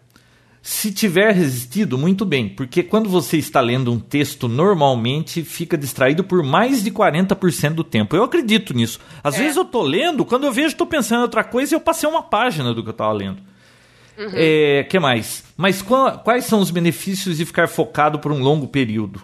[0.61, 6.23] Se tiver resistido, muito bem, porque quando você está lendo um texto, normalmente fica distraído
[6.23, 8.15] por mais de 40% do tempo.
[8.15, 9.01] Eu acredito nisso.
[9.25, 9.39] Às é.
[9.39, 12.07] vezes eu estou lendo, quando eu vejo estou pensando em outra coisa e eu passei
[12.07, 13.39] uma página do que eu estava lendo.
[14.19, 14.33] Uhum.
[14.35, 15.43] É, que mais?
[15.57, 19.23] Mas quais são os benefícios de ficar focado por um longo período?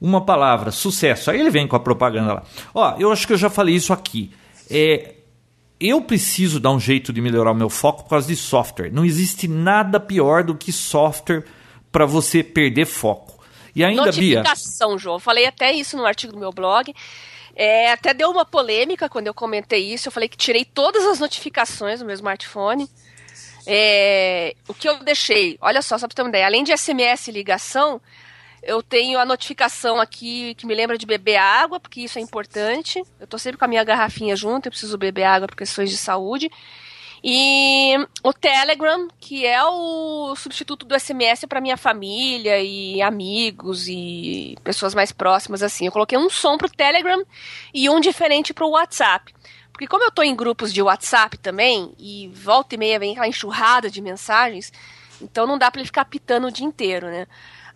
[0.00, 1.30] Uma palavra, sucesso.
[1.30, 2.42] Aí ele vem com a propaganda lá.
[2.74, 4.30] Ó, eu acho que eu já falei isso aqui.
[4.70, 5.14] É,
[5.80, 8.90] eu preciso dar um jeito de melhorar o meu foco por causa de software.
[8.90, 11.44] Não existe nada pior do que software
[11.90, 13.42] para você perder foco.
[13.74, 14.98] E ainda, Notificação, Bia...
[14.98, 15.16] João.
[15.16, 16.94] Eu falei até isso no artigo do meu blog.
[17.54, 20.08] É, até deu uma polêmica quando eu comentei isso.
[20.08, 22.88] Eu falei que tirei todas as notificações do meu smartphone.
[23.66, 27.28] É, o que eu deixei, olha só, só para ter uma ideia, além de SMS
[27.28, 28.00] e ligação,
[28.66, 33.02] eu tenho a notificação aqui que me lembra de beber água, porque isso é importante.
[33.20, 35.96] Eu tô sempre com a minha garrafinha junto, eu preciso beber água por questões de
[35.96, 36.50] saúde.
[37.22, 44.56] E o Telegram, que é o substituto do SMS para minha família e amigos e
[44.62, 45.86] pessoas mais próximas assim.
[45.86, 47.24] Eu coloquei um som pro Telegram
[47.72, 49.32] e um diferente pro WhatsApp.
[49.72, 53.28] Porque como eu tô em grupos de WhatsApp também e volta e meia vem aquela
[53.28, 54.72] enxurrada de mensagens,
[55.20, 57.26] então não dá para ele ficar pitando o dia inteiro, né?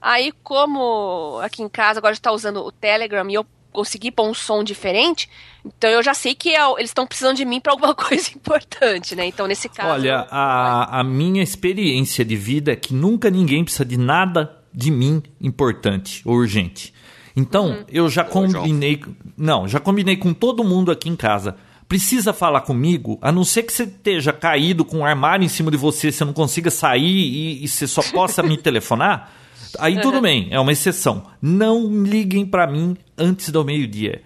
[0.01, 4.35] Aí, como aqui em casa agora está usando o Telegram e eu consegui pôr um
[4.35, 5.29] som diferente,
[5.65, 9.15] então eu já sei que é, eles estão precisando de mim para alguma coisa importante,
[9.15, 9.27] né?
[9.27, 9.91] Então, nesse caso.
[9.91, 14.91] Olha, a, a minha experiência de vida é que nunca ninguém precisa de nada de
[14.91, 16.95] mim importante ou urgente.
[17.37, 17.85] Então, uhum.
[17.89, 19.03] eu já combinei.
[19.37, 21.57] Não, já combinei com todo mundo aqui em casa.
[21.89, 25.73] Precisa falar comigo, a não ser que você esteja caído com um armário em cima
[25.73, 29.33] de você, você não consiga sair e, e você só possa me telefonar.
[29.79, 31.25] Aí tudo bem, é uma exceção.
[31.41, 34.23] Não liguem para mim antes do meio-dia.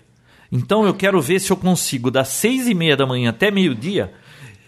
[0.51, 4.13] Então eu quero ver se eu consigo das seis e meia da manhã até meio-dia.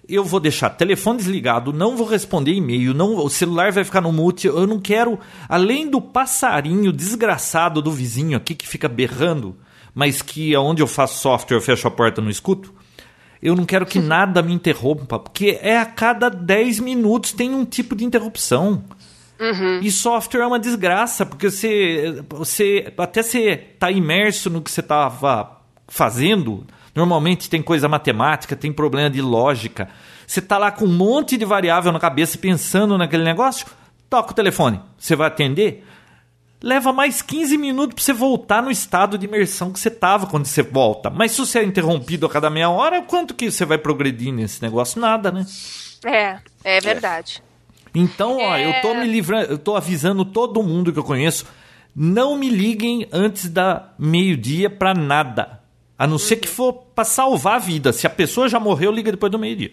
[0.08, 4.12] Eu vou deixar telefone desligado, não vou responder e-mail, não, o celular vai ficar no
[4.12, 4.46] mute.
[4.46, 9.56] Eu não quero, além do passarinho desgraçado do vizinho aqui que fica berrando,
[9.94, 12.72] mas que aonde eu faço software eu fecho a porta não escuto.
[13.42, 17.64] Eu não quero que nada me interrompa, porque é a cada 10 minutos tem um
[17.64, 18.84] tipo de interrupção.
[19.38, 19.80] Uhum.
[19.80, 24.80] E software é uma desgraça, porque você, você até você tá imerso no que você
[24.80, 26.66] estava fazendo.
[26.94, 29.88] Normalmente tem coisa matemática, tem problema de lógica.
[30.26, 33.66] Você tá lá com um monte de variável na cabeça pensando naquele negócio,
[34.08, 34.80] toca o telefone.
[34.98, 35.84] Você vai atender?
[36.62, 40.46] Leva mais 15 minutos para você voltar no estado de imersão que você estava quando
[40.46, 41.10] você volta.
[41.10, 44.62] Mas se você é interrompido a cada meia hora, quanto que você vai progredir nesse
[44.62, 44.98] negócio?
[44.98, 45.44] Nada, né?
[46.04, 47.42] É, é verdade.
[47.98, 48.68] Então, ó, é...
[48.68, 51.46] eu tô me livrando, eu tô avisando todo mundo que eu conheço,
[51.94, 55.62] não me liguem antes da meio-dia para nada.
[55.98, 57.94] A não ser que for para salvar a vida.
[57.94, 59.72] Se a pessoa já morreu, liga depois do meio-dia.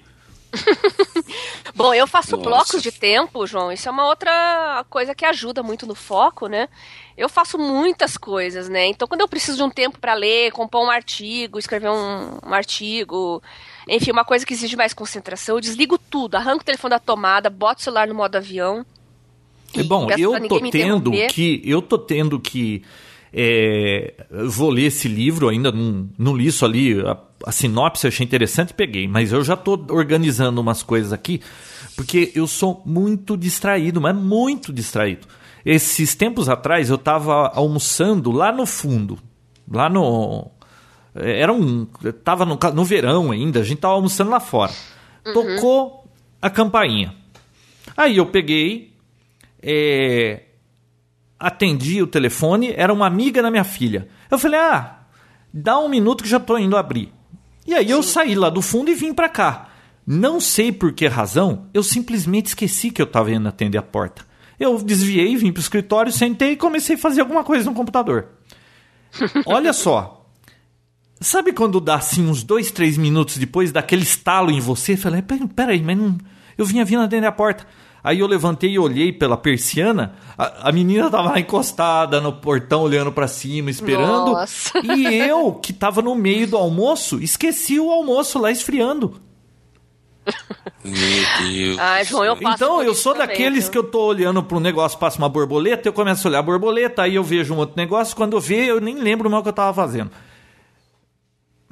[1.75, 2.49] Bom, eu faço Nossa.
[2.49, 3.73] blocos de tempo, João.
[3.73, 6.69] Isso é uma outra coisa que ajuda muito no foco, né?
[7.17, 8.87] Eu faço muitas coisas, né?
[8.87, 12.53] Então, quando eu preciso de um tempo para ler, compor um artigo, escrever um, um
[12.53, 13.43] artigo,
[13.87, 17.49] enfim, uma coisa que exige mais concentração, eu desligo tudo, arranco o telefone da tomada,
[17.49, 18.85] boto o celular no modo avião.
[19.75, 21.61] É bom, eu tô tendo que.
[21.65, 22.83] Eu tô tendo que.
[23.35, 27.17] É, vou ler esse livro, ainda não, não li isso ali, a,
[27.47, 31.41] a sinopse eu achei interessante e peguei, mas eu já tô organizando umas coisas aqui,
[31.95, 35.27] porque eu sou muito distraído, mas muito distraído.
[35.65, 39.17] Esses tempos atrás eu estava almoçando lá no fundo,
[39.67, 40.51] lá no,
[41.15, 41.85] era um.
[42.23, 44.71] Tava no, no verão ainda, a gente tava almoçando lá fora.
[45.25, 45.33] Uhum.
[45.33, 47.15] Tocou a campainha.
[47.95, 48.93] Aí eu peguei,
[49.61, 50.43] é,
[51.39, 54.07] atendi o telefone, era uma amiga da minha filha.
[54.29, 54.99] Eu falei, ah,
[55.53, 57.13] dá um minuto que já tô indo abrir.
[57.65, 57.91] E aí Sim.
[57.91, 59.69] eu saí lá do fundo e vim para cá.
[60.05, 64.25] Não sei por que razão, eu simplesmente esqueci que eu tava indo atender a porta.
[64.59, 68.29] Eu desviei, vim pro escritório, sentei e comecei a fazer alguma coisa no computador.
[69.45, 70.22] Olha só,
[71.23, 74.97] Sabe quando dá assim uns dois, três minutos depois daquele estalo em você?
[74.97, 75.23] Falei,
[75.55, 76.17] peraí, mas não,
[76.57, 77.65] eu vinha vindo dentro da porta.
[78.03, 82.81] Aí eu levantei e olhei pela persiana, a, a menina tava lá encostada no portão,
[82.81, 84.33] olhando para cima, esperando.
[84.33, 84.79] Nossa.
[84.79, 89.21] E eu, que tava no meio do almoço, esqueci o almoço lá esfriando.
[90.83, 91.79] Meu Deus.
[91.79, 93.71] Ai, João, eu Então, eu sou também, daqueles viu?
[93.71, 97.03] que eu tô olhando pro negócio, passa uma borboleta, eu começo a olhar a borboleta,
[97.03, 99.49] aí eu vejo um outro negócio, quando eu vejo, eu nem lembro mais o que
[99.49, 100.11] eu tava fazendo.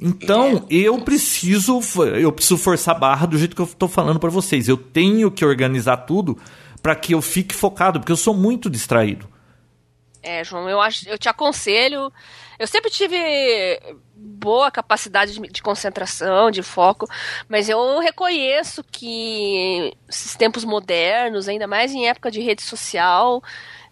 [0.01, 1.79] Então, eu preciso
[2.19, 4.67] eu preciso forçar a barra do jeito que eu tô falando pra vocês.
[4.67, 6.37] Eu tenho que organizar tudo
[6.81, 9.29] pra que eu fique focado, porque eu sou muito distraído.
[10.23, 12.11] É, João, eu, acho, eu te aconselho.
[12.57, 13.17] Eu sempre tive
[14.15, 17.07] boa capacidade de, de concentração, de foco,
[17.49, 23.41] mas eu reconheço que esses tempos modernos, ainda mais em época de rede social,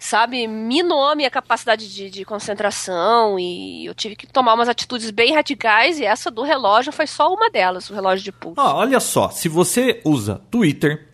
[0.02, 5.12] sabe, minou a minha capacidade de, de concentração e eu tive que tomar umas atitudes
[5.12, 8.56] bem radicais e essa do relógio foi só uma delas, o relógio de pulso.
[8.62, 11.06] Ó, olha só, se você usa Twitter,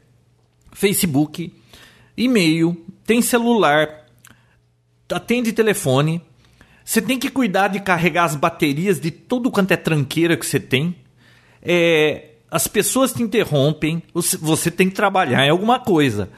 [0.71, 1.51] Facebook,
[2.15, 4.05] e-mail, tem celular,
[5.11, 6.21] atende telefone,
[6.83, 10.59] você tem que cuidar de carregar as baterias de tudo quanto é tranqueira que você
[10.59, 10.95] tem.
[11.61, 16.29] É, as pessoas te interrompem, você- você tem que trabalhar em alguma coisa.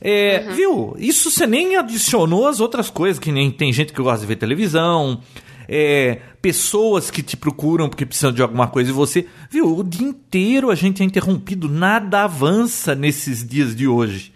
[0.00, 0.94] É, Viu?
[0.98, 4.36] Isso você nem adicionou as outras coisas, que nem tem gente que gosta de ver
[4.36, 5.20] televisão,
[5.68, 9.28] é, pessoas que te procuram porque precisam de alguma coisa e você.
[9.50, 9.76] Viu?
[9.78, 14.32] O dia inteiro a gente é interrompido, nada avança nesses dias de hoje.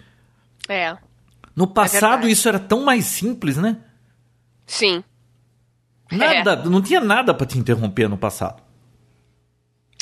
[0.69, 0.97] É,
[1.57, 2.33] No passado verdade.
[2.33, 3.79] isso era tão mais simples, né?
[4.67, 5.03] sim.
[6.13, 8.63] Nada, não tinha nada pra te interromper no passado.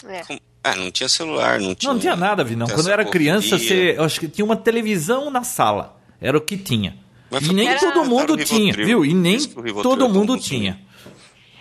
[0.05, 0.39] É.
[0.65, 1.89] Ah, não tinha celular, não tinha.
[1.89, 2.69] Não, não tinha nada, Vinão.
[2.69, 5.99] Quando eu era criança, você, eu acho que tinha uma televisão na sala.
[6.21, 6.97] Era o que tinha.
[7.31, 9.05] Mas E nem Era- todo mundo tinha, viu?
[9.05, 9.39] E nem
[9.83, 10.79] todo é mundo tinha.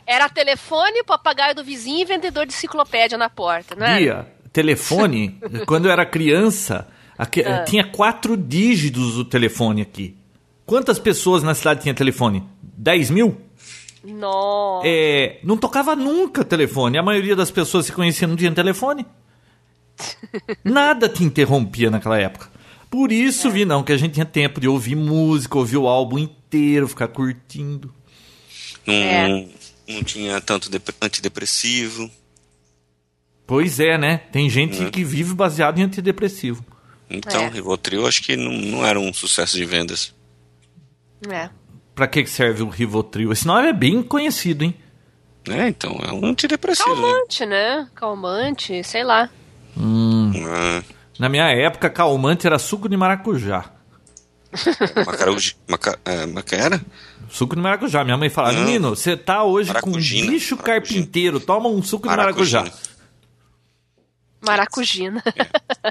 [0.05, 3.97] Era telefone, papagaio do vizinho e vendedor de enciclopédia na porta, não é?
[3.99, 6.87] Bia, telefone, quando eu era criança,
[7.17, 7.63] aque- Ah.
[7.63, 10.15] tinha quatro dígitos o telefone aqui.
[10.65, 12.43] Quantas pessoas na cidade tinha telefone?
[12.61, 13.37] 10 mil?
[14.03, 14.87] Nossa.
[14.87, 16.97] É, não tocava nunca telefone.
[16.97, 19.05] A maioria das pessoas se conhecia não tinha telefone.
[20.63, 22.49] Nada te interrompia naquela época.
[22.89, 23.51] Por isso, É.
[23.51, 27.07] vi não, que a gente tinha tempo de ouvir música, ouvir o álbum inteiro, ficar
[27.07, 27.93] curtindo.
[28.85, 29.47] Não, É.
[29.87, 32.09] não tinha tanto dep- antidepressivo.
[33.45, 34.17] Pois é, né?
[34.31, 34.89] Tem gente Uhum.
[34.91, 36.65] que vive baseado em antidepressivo.
[37.09, 37.49] Então, É.
[37.49, 40.13] Rivotril acho que não, não era um sucesso de vendas.
[41.29, 41.49] É.
[41.95, 43.31] Pra que serve o Rivotril?
[43.31, 44.75] Esse nome é bem conhecido, hein?
[45.49, 46.95] É, então, é um antidepressivo.
[46.95, 47.01] Né?
[47.01, 47.87] Calmante, né?
[47.95, 49.29] Calmante, sei lá.
[49.77, 50.83] Ah,
[51.19, 53.71] Na minha época, calmante era suco de maracujá.
[55.05, 56.81] macaruji, maca, é, maca era?
[57.29, 58.03] Suco de maracujá.
[58.03, 60.23] Minha mãe falava, menino, você tá hoje Maracujina.
[60.25, 60.81] com um bicho Maracujina.
[60.81, 62.59] carpinteiro, toma um suco de maracujá.
[62.63, 62.91] Maracujina.
[64.45, 65.23] Maracujina.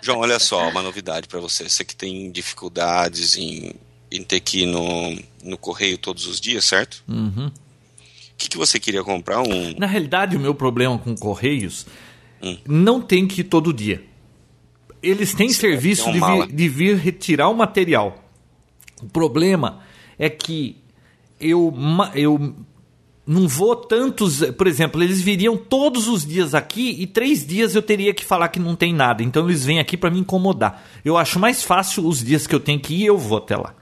[0.03, 1.69] João, olha só, uma novidade pra você.
[1.69, 3.73] Você que tem dificuldades em,
[4.11, 7.03] em ter que ir no, no correio todos os dias, certo?
[7.09, 7.47] Uhum.
[7.49, 7.53] O
[8.37, 9.41] que, que você queria comprar?
[9.41, 9.75] Um.
[9.79, 11.87] Na realidade, o meu problema com Correios
[12.43, 12.57] Hum.
[12.67, 14.03] não tem que ir todo dia.
[15.03, 18.23] Eles têm serviço de vir, de vir retirar o material.
[19.03, 19.81] O problema
[20.19, 20.77] é que
[21.41, 21.73] eu,
[22.15, 22.55] eu
[23.27, 24.43] não vou tantos.
[24.53, 28.49] Por exemplo, eles viriam todos os dias aqui e três dias eu teria que falar
[28.49, 29.23] que não tem nada.
[29.23, 30.87] Então eles vêm aqui para me incomodar.
[31.03, 33.75] Eu acho mais fácil os dias que eu tenho que ir eu vou até lá.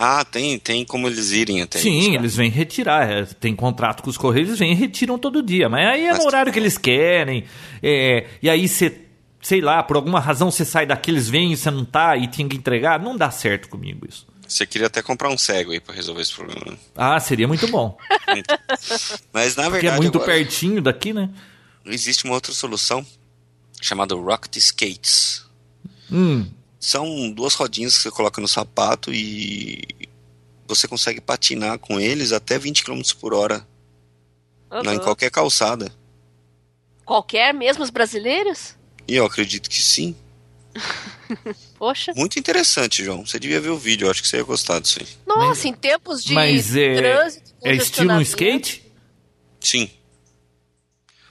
[0.00, 2.10] Ah, tem, tem como eles irem até Sim, isso.
[2.14, 3.10] eles vêm retirar.
[3.10, 5.68] é, tem contrato com os Correios, eles vêm e retiram todo dia.
[5.68, 7.44] Mas aí é Mas- no horário que eles querem.
[7.82, 9.00] é, e aí você,
[9.42, 12.28] sei lá, por alguma razão você sai daqui, eles vêm e você não tá e
[12.28, 13.00] tem que entregar.
[13.00, 14.24] Não dá certo comigo isso.
[14.46, 16.62] Você queria até comprar um cego aí pra resolver esse problema.
[16.70, 16.78] né?
[16.96, 17.98] Ah, seria muito bom.
[19.32, 19.86] Mas na Porque verdade.
[19.88, 21.28] é muito agora, pertinho daqui, né?
[21.84, 23.04] Existe uma outra solução
[23.82, 25.44] chamada Rocket Skates.
[26.10, 26.46] Hum,
[26.80, 29.82] São duas rodinhas que você coloca no sapato e
[30.66, 33.66] você consegue patinar com eles até 20 km por hora
[34.70, 34.98] né, em Uhum.
[35.00, 35.90] qualquer calçada.
[37.04, 38.74] Qualquer, mesmo os brasileiros?
[39.08, 40.14] E eu acredito que sim.
[41.78, 42.12] Poxa.
[42.14, 43.24] Muito interessante, João.
[43.26, 45.08] Você devia ver o vídeo, eu acho que você ia gostar disso aí.
[45.26, 47.50] Nossa, em tempos de mas é, trânsito.
[47.64, 48.82] é estilo um skate?
[49.60, 49.90] Sim.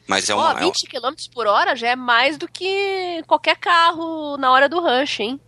[0.07, 0.51] Mas é Ó, uma.
[0.51, 4.79] uma- 20 km por hora já é mais do que qualquer carro na hora do
[4.79, 5.39] rush, hein?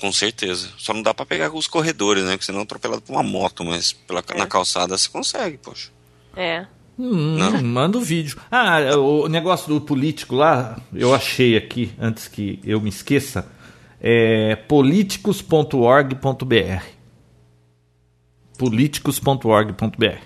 [0.00, 0.70] Com certeza.
[0.78, 2.32] Só não dá pra pegar os corredores, né?
[2.32, 4.34] Porque senão é atropelado por uma moto, mas pela, É.
[4.38, 5.90] na calçada você consegue, poxa.
[6.36, 6.66] É.
[6.98, 7.62] Hum, Não.
[7.62, 8.38] manda o vídeo.
[8.50, 13.50] Ah, o negócio do político lá, eu achei aqui, antes que eu me esqueça,
[14.00, 16.84] é políticos.org.br.
[18.58, 20.18] Políticos.org.br.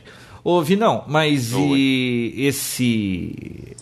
[0.49, 3.77] Ô, Vinão, mas e esse.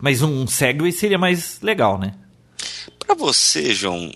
[0.00, 2.14] Mas um Segway seria mais legal, né?
[2.98, 4.10] Para você, João,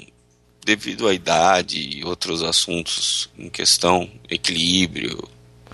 [0.65, 5.29] devido à idade e outros assuntos em questão, equilíbrio,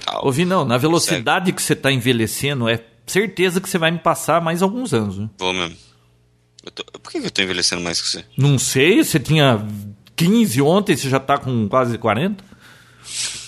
[0.05, 0.25] tal.
[0.27, 4.41] Ouvi, não, na velocidade que você está envelhecendo, é certeza que você vai me passar
[4.41, 5.17] mais alguns anos.
[5.19, 5.31] Né?
[5.39, 5.77] Vou mesmo.
[6.75, 8.25] Tô- Por que eu tô envelhecendo mais que você?
[8.37, 9.65] Não sei, você tinha
[10.17, 12.43] 15 ontem, você já tá com quase 40?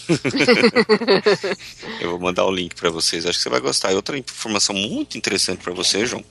[2.00, 3.92] Eu vou mandar o link para vocês, acho que você vai gostar.
[3.92, 6.24] E outra informação muito interessante para você, João,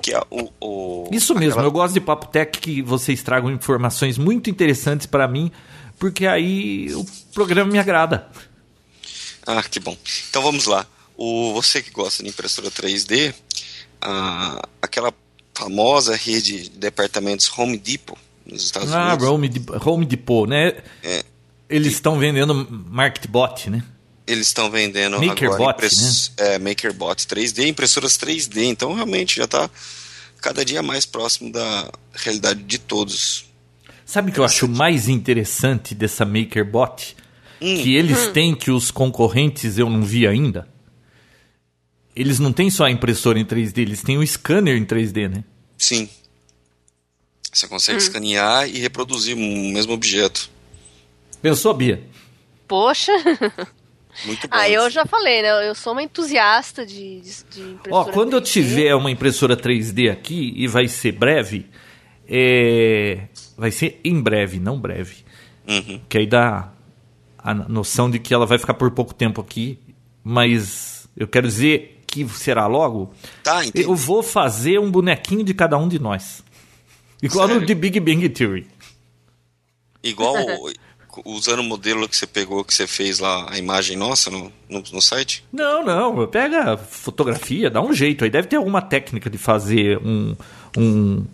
[0.00, 0.50] que é o.
[0.60, 5.06] o Isso mesmo, aquela- eu gosto de Papo Tech que vocês tragam informações muito interessantes
[5.06, 5.50] para mim,
[5.98, 8.26] porque aí o programa me agrada.
[9.46, 9.96] Ah, que bom.
[10.30, 10.86] Então vamos lá.
[11.16, 13.34] O, você que gosta de impressora 3D,
[14.00, 15.12] a- aquela
[15.54, 18.16] famosa rede de departamentos Home Depot
[18.46, 20.82] nos Estados Ah, Unidos, Home, Dep- Home Depot, né?
[21.02, 21.24] É.
[21.74, 22.54] Eles estão vendendo
[22.90, 23.82] MarketBot, né?
[24.24, 28.62] eles estão vendendo MakerBot, agora impress- é, MakerBot 3D, impressoras 3D.
[28.64, 29.68] Então realmente já está
[30.40, 33.46] cada dia mais próximo da realidade de todos.
[34.06, 37.16] Sabe o que eu acho mais interessante dessa MakerBot?
[37.60, 37.82] Hum.
[37.82, 40.68] Que eles têm que os concorrentes eu não vi ainda.
[42.14, 45.44] Eles não têm só a impressora em 3D, eles têm o scanner em 3D, né?
[45.78, 46.08] Sim.
[47.52, 49.40] Você consegue escanear e reproduzir o
[49.72, 50.50] mesmo objeto.
[51.42, 52.02] Pensou, Bia?
[52.68, 53.12] Poxa.
[54.24, 54.48] Muito bom.
[54.50, 55.68] Ah, eu já falei, né?
[55.68, 58.44] Eu sou uma entusiasta de, de, de Ó, impressora quando eu 3D.
[58.52, 61.66] tiver uma impressora 3D aqui, e vai ser breve,
[62.28, 63.26] é...
[63.56, 65.16] vai ser em breve, não breve.
[65.66, 66.00] Uhum.
[66.08, 66.72] Que aí dá
[67.38, 69.78] a noção de que ela vai ficar por pouco tempo aqui,
[70.22, 73.12] mas eu quero dizer que será logo.
[73.42, 73.86] Tá, entendi.
[73.88, 76.44] Eu vou fazer um bonequinho de cada um de nós.
[77.22, 77.66] Igual no Sério?
[77.66, 78.66] de Big Bang Theory.
[80.02, 80.72] Igual o-
[81.24, 84.82] usando o modelo que você pegou, que você fez lá, a imagem nossa no, no,
[84.92, 85.44] no site?
[85.52, 88.24] Não, não, pega fotografia, dá um jeito.
[88.24, 90.34] Aí deve ter alguma técnica de fazer um,
[90.76, 91.24] um,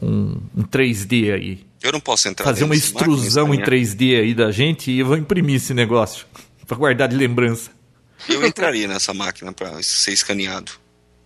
[0.00, 1.66] um, um 3D aí.
[1.82, 3.68] Eu não posso entrar Fazer uma máquina extrusão em escanear.
[3.68, 6.26] 3D aí da gente e eu vou imprimir esse negócio.
[6.66, 7.70] Pra guardar de lembrança.
[8.26, 10.72] Eu entraria nessa máquina para ser escaneado.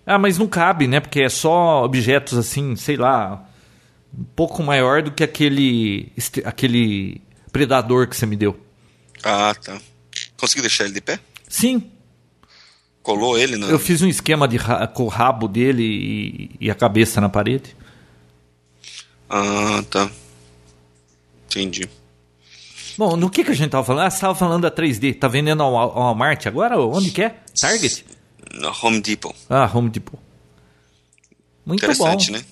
[0.05, 0.99] Ah, mas não cabe, né?
[0.99, 3.47] Porque é só objetos assim, sei lá,
[4.12, 6.11] um pouco maior do que aquele,
[6.45, 8.59] aquele predador que você me deu.
[9.22, 9.80] Ah, tá.
[10.36, 11.18] Conseguiu deixar ele de pé?
[11.49, 11.90] Sim,
[13.03, 13.68] Colou ele na.
[13.68, 17.28] eu fiz um esquema de ra- com o rabo dele e, e a cabeça na
[17.28, 17.74] parede.
[19.30, 20.11] Ah, tá.
[21.46, 21.88] Entendi.
[22.96, 24.07] Bom, no que, que a gente tava falando?
[24.07, 25.18] Ah, você tava falando da 3D.
[25.18, 26.78] Tá vendendo ao Wal- ao Walmart agora?
[26.78, 27.36] Onde que é?
[27.59, 28.05] Target?
[28.55, 29.34] Na Home Depot.
[29.49, 30.18] Ah, Home Depot.
[31.64, 31.92] Muito bom.
[31.92, 32.44] Interessante, né?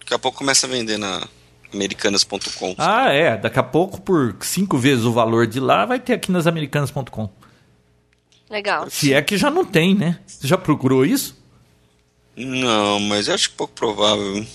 [0.00, 1.26] Daqui a pouco começa a vender na
[1.72, 2.74] americanas.com.
[2.78, 3.36] Ah, é.
[3.36, 7.30] Daqui a pouco, por cinco vezes o valor de lá, vai ter aqui nas americanas.com.
[8.48, 8.88] Legal.
[8.88, 10.20] Se é que já não tem, né?
[10.26, 11.36] Você já procurou isso?
[12.36, 14.46] Não, mas eu acho pouco provável.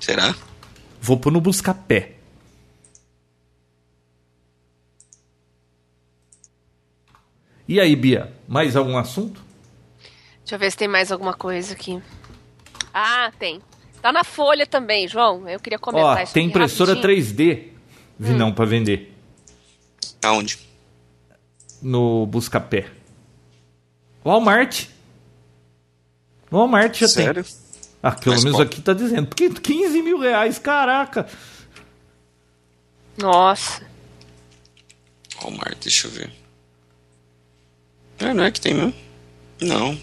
[0.00, 0.34] Será?
[1.00, 2.14] Vou pôr no busca-pé.
[7.68, 8.32] E aí, Bia?
[8.48, 9.40] Mais algum assunto?
[10.40, 12.02] Deixa eu ver se tem mais alguma coisa aqui.
[12.92, 13.62] Ah, tem.
[14.02, 15.48] Tá na folha também, João.
[15.48, 17.22] Eu queria comentar Ó, isso tem impressora rapidinho.
[17.22, 17.64] 3D,
[18.18, 19.14] Vinão, pra vender.
[20.24, 20.58] Aonde?
[21.82, 22.90] No busca-pé.
[24.24, 24.86] Walmart.
[26.50, 27.24] Walmart já tem.
[27.24, 27.44] Sério?
[28.02, 28.66] Ah, pelo Mas menos qual?
[28.66, 29.26] aqui tá dizendo.
[29.26, 31.26] Porque 15 mil reais, caraca.
[33.18, 33.82] Nossa.
[35.42, 36.30] Walmart, deixa eu ver.
[38.18, 38.94] É, não é que tem mesmo?
[39.60, 39.98] Não.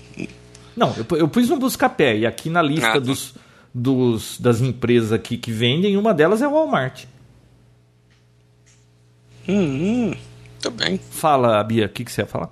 [0.76, 2.18] Não, eu, eu pus no busca-pé.
[2.18, 3.00] E aqui na lista Ah, tá.
[3.78, 7.06] Dos, das empresas aqui que vendem, uma delas é o Walmart.
[9.48, 10.14] Hum, hum,
[10.60, 10.98] tá bem.
[10.98, 12.50] Fala, Bia, o que, que você ia falar?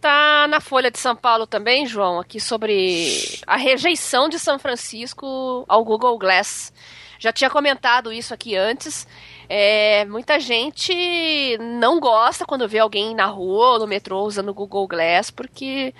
[0.00, 3.16] Tá na Folha de São Paulo também, João, aqui sobre
[3.46, 6.72] a rejeição de São Francisco ao Google Glass.
[7.18, 9.06] Já tinha comentado isso aqui antes.
[9.48, 14.54] É, muita gente não gosta quando vê alguém na rua ou no metrô usando o
[14.54, 15.94] Google Glass, porque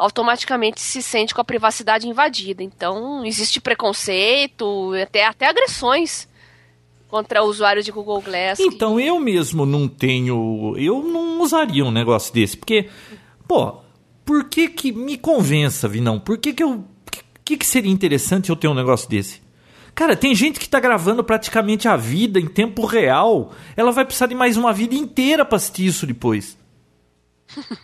[0.00, 2.62] automaticamente se sente com a privacidade invadida.
[2.62, 6.28] Então, existe preconceito, até, até agressões
[7.08, 8.58] contra usuários de Google Glass.
[8.58, 10.74] que- Então, eu mesmo não tenho.
[10.78, 12.56] Eu não usaria um negócio desse.
[12.56, 12.88] Porque,
[13.46, 13.78] pô,
[14.24, 14.92] por que que.
[14.92, 16.18] Me convença, Vinão.
[16.18, 16.84] Por que que eu.
[17.10, 19.42] que- que, que seria interessante eu ter um negócio desse?
[19.92, 23.50] Cara, tem gente que tá gravando praticamente a vida em tempo real.
[23.76, 26.56] Ela vai precisar de mais uma vida inteira pra assistir isso depois.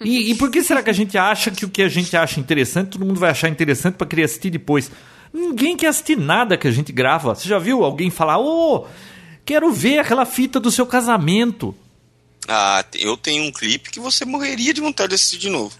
[0.00, 2.38] E, e por que será que a gente acha que o que a gente acha
[2.38, 4.90] interessante, todo mundo vai achar interessante pra querer assistir depois?
[5.32, 7.34] Ninguém quer assistir nada que a gente grava.
[7.34, 8.86] Você já viu alguém falar, ô,
[9.44, 11.74] quero ver aquela fita do seu casamento?
[12.48, 15.74] Ah, eu tenho um clipe que você morreria de vontade de assistir de novo.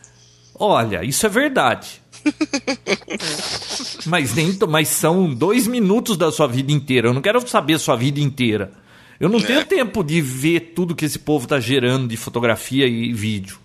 [0.55, 2.03] Olha, isso é verdade.
[4.07, 7.09] mas, nem, mas são dois minutos da sua vida inteira.
[7.09, 8.73] Eu não quero saber a sua vida inteira.
[9.21, 9.43] Eu não é.
[9.43, 13.59] tenho tempo de ver tudo que esse povo tá gerando de fotografia e vídeo.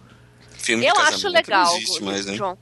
[0.62, 2.36] Filme eu acho legal, existe mais, né?
[2.36, 2.58] João.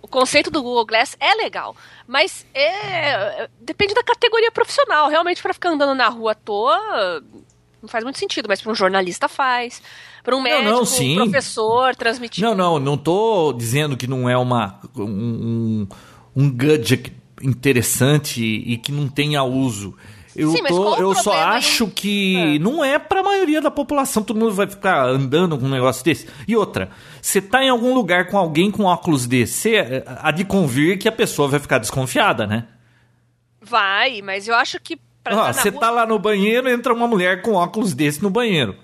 [0.00, 1.74] O conceito do Google Glass é legal,
[2.06, 5.08] mas é, depende da categoria profissional.
[5.08, 7.22] Realmente, para ficar andando na rua à toa,
[7.80, 9.82] não faz muito sentido, mas para um jornalista faz.
[10.22, 11.20] Para um médico, não, não, sim.
[11.20, 12.42] um professor, transmitir.
[12.42, 15.86] Não, não, não tô dizendo que não é uma, um,
[16.34, 19.94] um gadget interessante e que não tenha uso.
[20.36, 22.58] Eu, Sim, tô, eu só acho que é.
[22.58, 26.04] não é para a maioria da população, todo mundo vai ficar andando com um negócio
[26.04, 26.28] desse.
[26.48, 26.90] E outra,
[27.22, 29.74] você tá em algum lugar com alguém com óculos desse,
[30.06, 32.66] há de convir que a pessoa vai ficar desconfiada, né?
[33.60, 34.96] Vai, mas eu acho que.
[34.96, 35.80] Você tá, rua...
[35.80, 38.76] tá lá no banheiro, entra uma mulher com óculos desse no banheiro.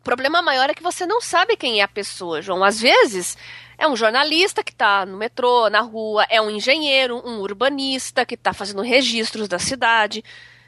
[0.00, 2.64] O problema maior é que você não sabe quem é a pessoa, João.
[2.64, 3.36] Às vezes
[3.80, 8.34] é um jornalista que está no metrô, na rua, é um engenheiro, um urbanista que
[8.34, 10.22] está fazendo registros da cidade.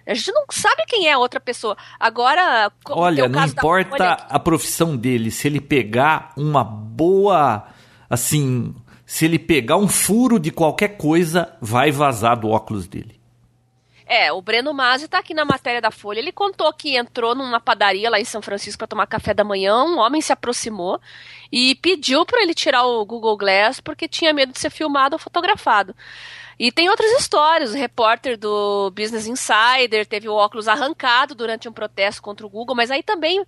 [0.06, 1.76] A gente não sabe quem é a outra pessoa.
[2.00, 7.68] Agora, olha, não importa a profissão dele, se ele pegar uma boa,
[8.08, 13.21] assim, se ele pegar um furo de qualquer coisa, vai vazar do óculos dele.
[14.14, 16.18] É, o Breno Masi tá aqui na matéria da Folha.
[16.18, 19.84] Ele contou que entrou numa padaria lá em São Francisco para tomar café da manhã.
[19.84, 21.00] Um homem se aproximou
[21.50, 25.18] e pediu para ele tirar o Google Glass porque tinha medo de ser filmado ou
[25.18, 25.96] fotografado.
[26.58, 27.72] E tem outras histórias.
[27.72, 32.76] O repórter do Business Insider teve o óculos arrancado durante um protesto contra o Google,
[32.76, 33.42] mas aí também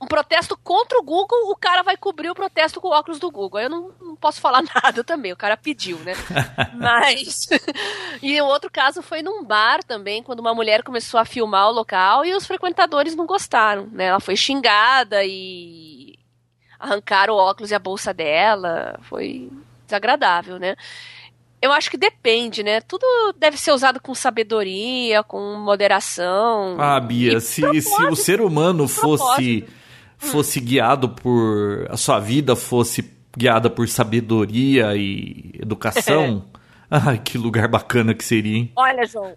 [0.00, 3.30] um protesto contra o Google, o cara vai cobrir o protesto com o óculos do
[3.30, 3.60] Google.
[3.60, 6.14] Eu não, não posso falar nada também, o cara pediu, né?
[6.74, 7.46] Mas.
[8.22, 11.72] e o outro caso foi num bar também, quando uma mulher começou a filmar o
[11.72, 14.06] local e os frequentadores não gostaram, né?
[14.06, 16.18] Ela foi xingada e
[16.78, 18.98] arrancaram o óculos e a bolsa dela.
[19.02, 19.50] Foi
[19.84, 20.76] desagradável, né?
[21.60, 22.80] Eu acho que depende, né?
[22.80, 23.04] Tudo
[23.36, 26.76] deve ser usado com sabedoria, com moderação.
[26.80, 29.68] Ah, Bia, se, se o ser humano fosse
[30.20, 31.86] fosse guiado por.
[31.90, 36.44] a sua vida fosse guiada por sabedoria e educação.
[36.90, 38.72] Ai, que lugar bacana que seria, hein?
[38.74, 39.34] Olha, João,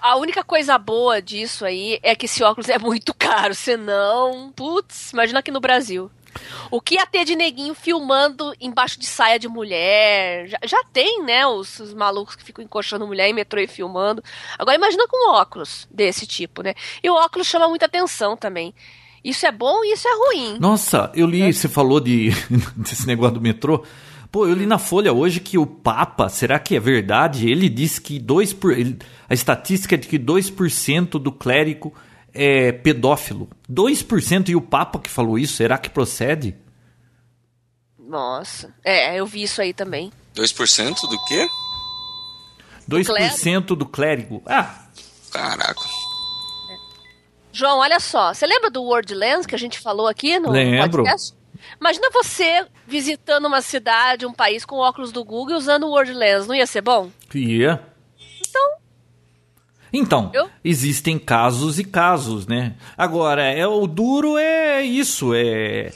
[0.00, 3.54] a única coisa boa disso aí é que esse óculos é muito caro.
[3.54, 6.10] Senão, putz, imagina aqui no Brasil.
[6.70, 10.48] O que ia ter de neguinho filmando embaixo de saia de mulher?
[10.48, 11.46] Já, já tem, né?
[11.46, 14.22] Os, os, malucos que ficam encoxando mulher em metrô e filmando.
[14.58, 16.74] Agora imagina com óculos desse tipo, né?
[17.02, 18.74] E o óculos chama muita atenção também.
[19.24, 20.58] Isso é bom e isso é ruim.
[20.58, 21.52] Nossa, eu li, é.
[21.52, 22.30] você falou de,
[22.76, 23.84] desse negócio do metrô.
[24.30, 27.48] Pô, eu li na Folha hoje que o Papa, será que é verdade?
[27.48, 28.98] Ele disse que 2%, por, ele,
[29.28, 31.94] a estatística é de que 2% do clérigo
[32.32, 33.48] é pedófilo.
[33.70, 36.56] 2% e o Papa que falou isso, será que procede?
[37.98, 40.10] Nossa, é, eu vi isso aí também.
[40.34, 41.46] 2% do quê?
[42.88, 43.76] 2% do clérigo.
[43.76, 44.42] do clérigo.
[44.46, 44.86] Ah!
[45.30, 46.01] Caraca.
[47.52, 48.32] João, olha só.
[48.32, 51.02] Você lembra do World Lens que a gente falou aqui no Lembro.
[51.02, 51.34] podcast?
[51.80, 56.12] Imagina você visitando uma cidade, um país com óculos do Google e usando o World
[56.12, 56.46] Lens.
[56.46, 57.10] Não ia ser bom?
[57.34, 57.80] Ia.
[58.40, 58.72] Então.
[59.94, 60.48] Então, Eu?
[60.64, 62.74] existem casos e casos, né?
[62.96, 65.92] Agora, é o duro é isso, é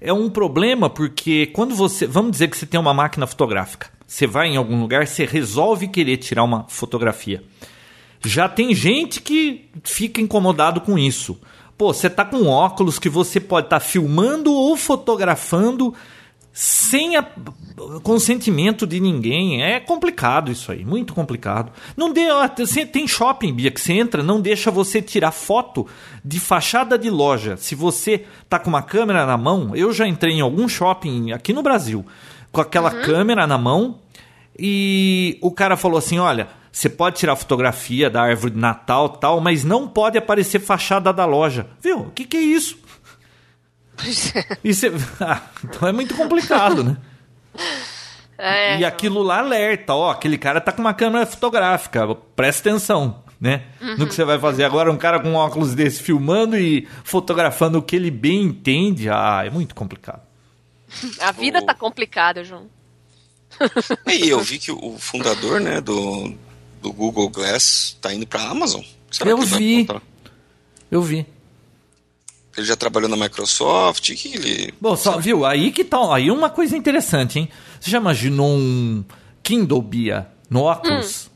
[0.00, 4.26] é um problema porque quando você, vamos dizer que você tem uma máquina fotográfica, você
[4.26, 7.42] vai em algum lugar, você resolve querer tirar uma fotografia.
[8.24, 11.38] Já tem gente que fica incomodado com isso.
[11.76, 15.94] Pô, você tá com óculos que você pode estar tá filmando ou fotografando
[16.52, 17.26] sem a
[18.02, 19.62] consentimento de ninguém.
[19.62, 21.72] É complicado isso aí, muito complicado.
[21.96, 22.26] Não dê,
[22.92, 25.86] tem shopping, Bia, que você entra, não deixa você tirar foto
[26.24, 27.56] de fachada de loja.
[27.56, 31.52] Se você tá com uma câmera na mão, eu já entrei em algum shopping aqui
[31.52, 32.04] no Brasil
[32.52, 33.02] com aquela uhum.
[33.02, 33.98] câmera na mão
[34.58, 39.40] e o cara falou assim: "Olha, você pode tirar fotografia da árvore de Natal tal,
[39.40, 41.66] mas não pode aparecer fachada da loja.
[41.80, 42.00] Viu?
[42.00, 42.78] O que, que é isso?
[44.64, 44.90] isso é...
[45.20, 46.96] Ah, então é muito complicado, né?
[48.44, 53.22] É, e aquilo lá alerta, ó, aquele cara tá com uma câmera fotográfica, presta atenção,
[53.40, 53.66] né?
[53.80, 53.98] Uhum.
[53.98, 57.82] No que você vai fazer agora, um cara com óculos desse filmando e fotografando o
[57.82, 60.22] que ele bem entende, ah, é muito complicado.
[61.20, 61.62] A vida o...
[61.64, 62.68] tá complicada, João.
[64.08, 66.34] E eu vi que o fundador, né, do,
[66.82, 68.82] do Google Glass tá indo para a Amazon.
[69.10, 69.86] Será eu vi.
[70.90, 71.26] Eu vi.
[72.56, 74.74] Ele já trabalhou na Microsoft, que ele.
[74.80, 75.46] Bom, só, viu?
[75.46, 76.14] Aí que tá.
[76.14, 77.48] Aí uma coisa interessante, hein?
[77.80, 79.02] Você já imaginou um
[79.42, 81.28] Kindle Bia no óculos?
[81.28, 81.32] Hum.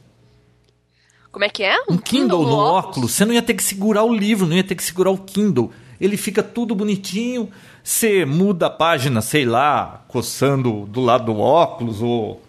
[1.32, 1.76] Como é que é?
[1.88, 2.84] Um, um Kindle, Kindle, no, óculos?
[2.88, 3.12] óculos.
[3.12, 5.70] Você não ia ter que segurar o livro, não ia ter que segurar o Kindle.
[6.00, 7.50] ele fica tudo bonitinho.
[7.82, 12.42] Você muda a página, sei lá, coçando do lado do óculos ou,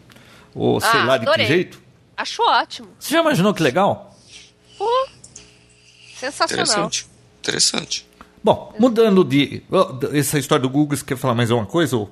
[0.55, 1.45] ou sei Ah, lá de adorei.
[1.45, 1.81] que jeito.
[2.17, 2.89] Acho ótimo.
[2.99, 4.17] Você já imaginou que legal?
[4.77, 5.07] Pô,
[6.19, 6.63] sensacional.
[6.63, 7.07] Interessante.
[7.39, 8.07] Interessante.
[8.43, 9.61] Bom, mudando de.
[10.13, 11.95] Essa história do Google, você quer falar mais alguma coisa?
[11.95, 12.09] Ou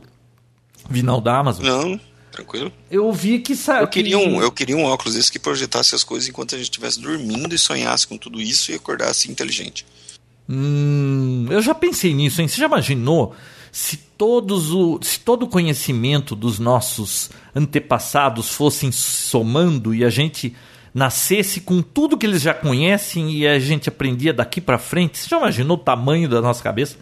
[0.89, 1.65] Vinal da Amazon?
[1.65, 1.99] Não,
[2.31, 2.71] tranquilo.
[2.91, 3.81] Eu vi que saiu.
[3.81, 6.65] Eu queria, um, eu queria um óculos desse que projetasse as coisas enquanto a gente
[6.65, 9.85] estivesse dormindo e sonhasse com tudo isso e acordasse inteligente.
[10.47, 12.47] Hum, eu já pensei nisso, hein?
[12.47, 13.35] Você já imaginou
[13.71, 20.55] se todos o, se todo o conhecimento dos nossos antepassados fossem somando e a gente
[20.93, 25.17] nascesse com tudo que eles já conhecem e a gente aprendia daqui pra frente?
[25.17, 26.97] Você já imaginou o tamanho da nossa cabeça?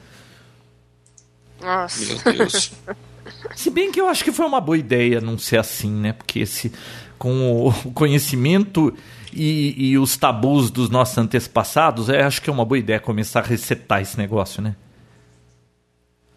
[1.61, 2.05] Nossa.
[2.05, 2.71] Meu Deus.
[3.55, 6.13] Se bem que eu acho que foi uma boa ideia não ser assim, né?
[6.13, 6.71] Porque esse,
[7.17, 8.93] com o conhecimento
[9.31, 13.39] e, e os tabus dos nossos antepassados, é, acho que é uma boa ideia começar
[13.39, 14.75] a resetar esse negócio, né?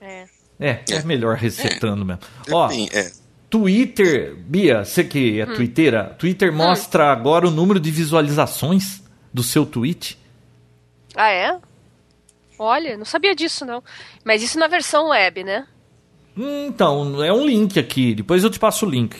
[0.01, 0.27] É.
[0.59, 2.23] É, é melhor resetando mesmo.
[2.51, 3.11] Ó, Enfim, é.
[3.51, 9.03] Twitter, Bia, você que é twitteira, Twitter mostra agora o número de visualizações
[9.33, 10.19] do seu tweet.
[11.15, 11.59] Ah, é?
[12.59, 13.83] Olha, não sabia disso, não.
[14.25, 15.67] Mas isso na versão web, né?
[16.37, 19.17] Hum, Então, é um link aqui, depois eu te passo o link.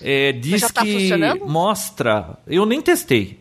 [0.00, 1.46] É, diz tá que funcionando?
[1.46, 2.38] mostra.
[2.46, 3.38] Eu nem testei.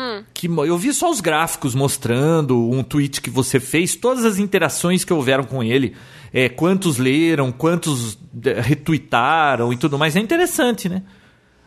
[0.00, 0.24] Hum.
[0.32, 5.04] Que, eu vi só os gráficos mostrando um tweet que você fez, todas as interações
[5.04, 5.94] que houveram com ele,
[6.32, 10.16] é, quantos leram, quantos é, retweetaram e tudo mais.
[10.16, 11.02] É interessante, né?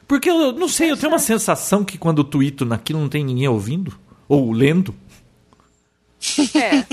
[0.07, 3.23] Porque eu não sei, eu tenho uma sensação que quando eu tweeto naquilo não tem
[3.23, 4.95] ninguém ouvindo ou lendo.
[6.55, 6.83] É.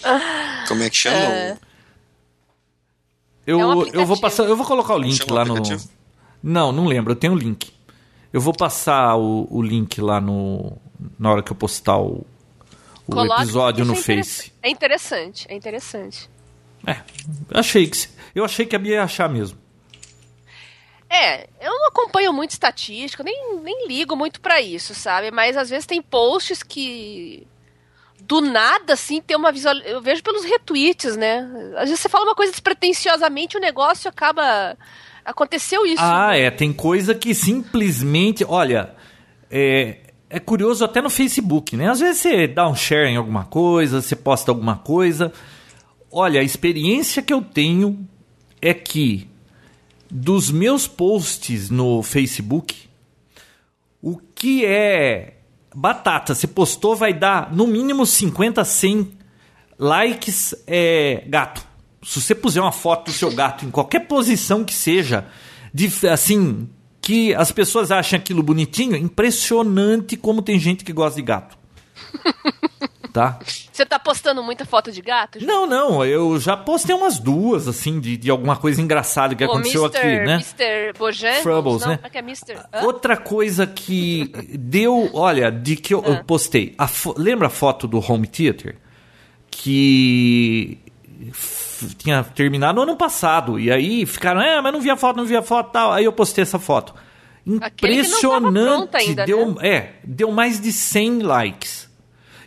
[0.66, 1.58] Como é que chama?
[3.46, 5.56] Eu, É um eu vou passar, eu vou colocar o link lá no.
[6.42, 7.70] Não, não lembro, eu tenho o link.
[8.32, 10.76] Eu vou passar o, o link lá no.
[11.18, 12.26] Na hora que eu postar o,
[13.06, 14.52] o Coloque, episódio no é Face.
[14.62, 16.30] É interessante, é interessante.
[16.86, 17.00] É,
[17.52, 18.08] achei que.
[18.34, 19.58] Eu achei que a Bia ia achar mesmo.
[21.08, 25.32] É, eu não acompanho muito estatística, nem, nem ligo muito pra isso, sabe?
[25.32, 27.48] Mas às vezes tem posts que
[28.20, 29.74] do nada, assim, tem uma visual...
[29.78, 31.40] Eu vejo pelos retweets, né?
[31.76, 34.78] Às vezes você fala uma coisa despretensiosamente o negócio acaba...
[35.24, 36.02] Aconteceu isso.
[36.02, 36.50] Ah, é.
[36.50, 38.44] Tem coisa que simplesmente.
[38.48, 38.94] Olha,
[39.50, 39.98] é,
[40.28, 41.90] é curioso até no Facebook, né?
[41.90, 45.32] Às vezes você dá um share em alguma coisa, você posta alguma coisa.
[46.10, 48.08] Olha, a experiência que eu tenho
[48.60, 49.28] é que
[50.10, 52.88] dos meus posts no Facebook,
[54.02, 55.34] o que é
[55.74, 59.12] batata, você postou, vai dar no mínimo 50, 100
[59.78, 61.69] likes é gato.
[62.02, 65.26] Se você puser uma foto do seu gato em qualquer posição que seja,
[65.72, 66.68] de, assim,
[67.00, 71.58] que as pessoas acham aquilo bonitinho, impressionante como tem gente que gosta de gato.
[73.12, 73.40] Tá?
[73.72, 75.40] Você tá postando muita foto de gato?
[75.40, 75.44] Ju?
[75.44, 79.84] Não, não, eu já postei umas duas, assim, de, de alguma coisa engraçada que aconteceu
[79.84, 80.34] aqui, né?
[80.34, 80.96] Mr.
[80.96, 81.42] Bojangles?
[81.42, 81.98] Frubbles, não, né?
[82.04, 82.84] é que é?
[82.84, 86.10] Outra coisa que deu, olha, de que eu, Ah.
[86.10, 86.72] eu postei.
[86.78, 88.76] A fo- lembra a foto do home theater?
[89.50, 90.78] Que
[91.98, 93.58] tinha terminado no ano passado.
[93.58, 95.92] E aí ficaram, é, mas não vi a foto, não vi a foto tal.
[95.92, 96.94] Aí eu postei essa foto.
[97.46, 98.96] Impressionante.
[98.96, 99.68] ainda, deu, né?
[99.68, 101.90] É, deu mais de 100 likes.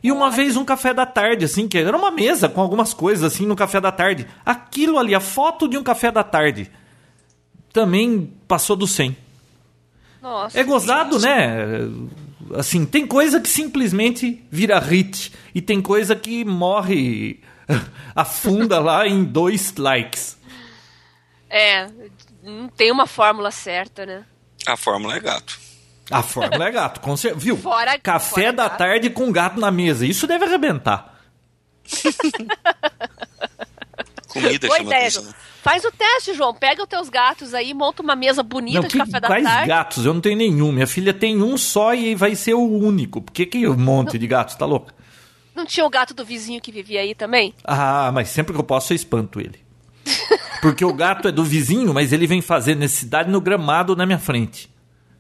[0.04, 3.24] E uma vez um café da tarde, assim, que era uma mesa com algumas coisas,
[3.24, 4.28] assim, no café da tarde.
[4.46, 6.70] Aquilo ali, a foto de um café da tarde,
[7.72, 9.16] também passou do 100.
[10.22, 10.60] Nossa.
[10.60, 11.88] É gozado, né?
[12.56, 15.32] Assim, tem coisa que simplesmente vira hit.
[15.56, 17.40] E tem coisa que morre,
[18.16, 20.38] afunda lá em dois likes.
[21.50, 21.88] É,
[22.42, 24.24] não tem uma fórmula certa, né?
[24.66, 25.60] A fórmula é gato.
[26.12, 27.44] A fórmula é gato, com certeza.
[27.44, 27.58] Viu?
[27.58, 28.78] Fora- Café fora da gato.
[28.78, 30.06] tarde com gato na mesa.
[30.06, 31.14] Isso deve arrebentar.
[34.28, 35.34] Comida Boa chama ideia, atenção.
[35.62, 36.54] Faz o teste, João.
[36.54, 39.44] Pega os teus gatos aí, monta uma mesa bonita Não, de que, café da quais
[39.44, 39.68] tarde.
[39.68, 40.06] gatos?
[40.06, 40.72] Eu não tenho nenhum.
[40.72, 43.22] Minha filha tem um só e vai ser o único.
[43.22, 44.56] Por que, que um monte de gatos?
[44.56, 44.92] Tá louco?
[45.56, 47.54] Não tinha o gato do vizinho que vivia aí também?
[47.64, 49.60] Ah, mas sempre que eu posso eu espanto ele.
[50.62, 54.20] Porque o gato é do vizinho, mas ele vem fazer necessidade no gramado na minha
[54.20, 54.72] frente.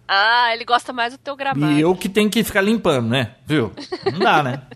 [0.07, 1.73] Ah, ele gosta mais do teu gramado.
[1.73, 3.35] E eu que tenho que ficar limpando, né?
[3.45, 3.71] Viu?
[4.11, 4.61] Não dá, né?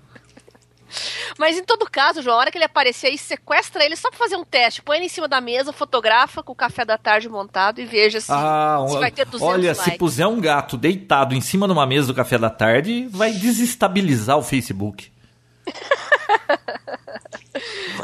[1.38, 4.18] Mas em todo caso, João, a hora que ele aparecer aí, sequestra ele só pra
[4.18, 4.82] fazer um teste.
[4.82, 8.22] Põe ele em cima da mesa, fotografa com o café da tarde montado e veja
[8.22, 9.84] se, Ah, se vai ter 200 olha, likes.
[9.84, 13.32] se puser um gato deitado em cima de uma mesa do café da tarde, vai
[13.32, 15.12] desestabilizar o Facebook.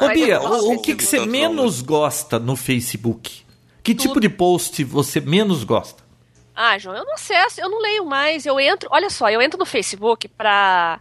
[0.02, 3.44] Ô, Bia, o, o que, que você menos gosta no Facebook?
[3.84, 6.04] Que tipo de post você menos gosta?
[6.56, 8.46] Ah, João, eu não acesso, eu não leio mais.
[8.46, 11.00] Eu entro, olha só, eu entro no Facebook pra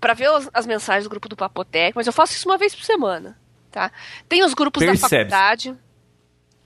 [0.00, 2.74] para ver as, as, mensagens do grupo do Papotec, mas eu faço isso uma vez
[2.74, 3.38] por semana,
[3.70, 3.92] tá?
[4.28, 5.00] Tem os grupos Percebe.
[5.00, 5.76] da faculdade.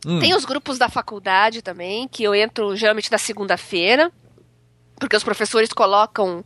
[0.06, 0.20] Hum.
[0.20, 4.10] Tem os grupos da faculdade também, que eu entro geralmente na segunda-feira,
[4.98, 6.42] porque os professores colocam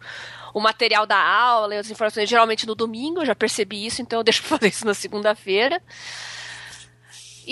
[0.55, 4.21] o material da aula e as informações geralmente no domingo, eu já percebi isso, então
[4.21, 5.81] eu deixo pra fazer isso na segunda-feira.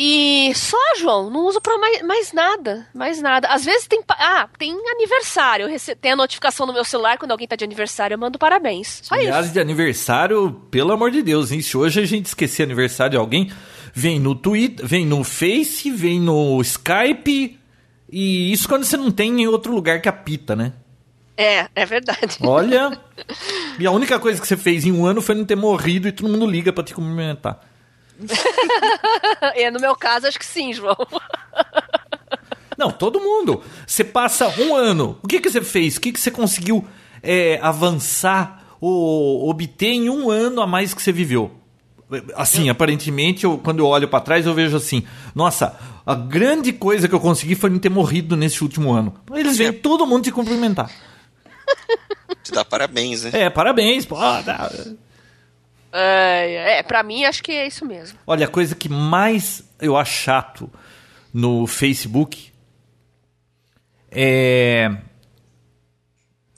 [0.01, 3.49] E só, João, não uso pra mais, mais, nada, mais nada.
[3.49, 7.33] Às vezes tem, ah, tem aniversário, eu rece, tem a notificação no meu celular quando
[7.33, 9.01] alguém tá de aniversário, eu mando parabéns.
[9.03, 9.55] Só Aliás, isso.
[9.55, 11.61] de aniversário, pelo amor de Deus, hein?
[11.61, 13.51] Se hoje a gente esquecer aniversário de alguém,
[13.93, 17.59] vem no Twitter, vem no Face, vem no Skype,
[18.09, 20.75] e isso quando você não tem em outro lugar que apita, né?
[21.39, 22.39] É, é verdade.
[22.43, 22.99] Olha.
[23.79, 26.13] E a única coisa que você fez em um ano foi não ter morrido e
[26.13, 27.61] todo mundo liga para te cumprimentar.
[29.55, 30.97] é, no meu caso, acho que sim, João.
[32.77, 33.63] Não, todo mundo.
[33.87, 35.17] Você passa um ano.
[35.23, 35.97] O que, que você fez?
[35.97, 36.85] O que, que você conseguiu
[37.23, 41.53] é, avançar ou obter em um ano a mais que você viveu?
[42.35, 47.07] Assim, aparentemente, eu, quando eu olho para trás, eu vejo assim: nossa, a grande coisa
[47.07, 49.15] que eu consegui foi não ter morrido nesse último ano.
[49.35, 50.91] Eles vêm todo mundo te cumprimentar.
[52.43, 53.31] Te dá parabéns, né?
[53.35, 54.17] É, parabéns, pô.
[54.17, 54.71] Dá...
[55.93, 58.19] É, é, pra mim acho que é isso mesmo.
[58.27, 60.71] Olha, a coisa que mais eu acho chato
[61.33, 62.53] no Facebook
[64.11, 64.97] é.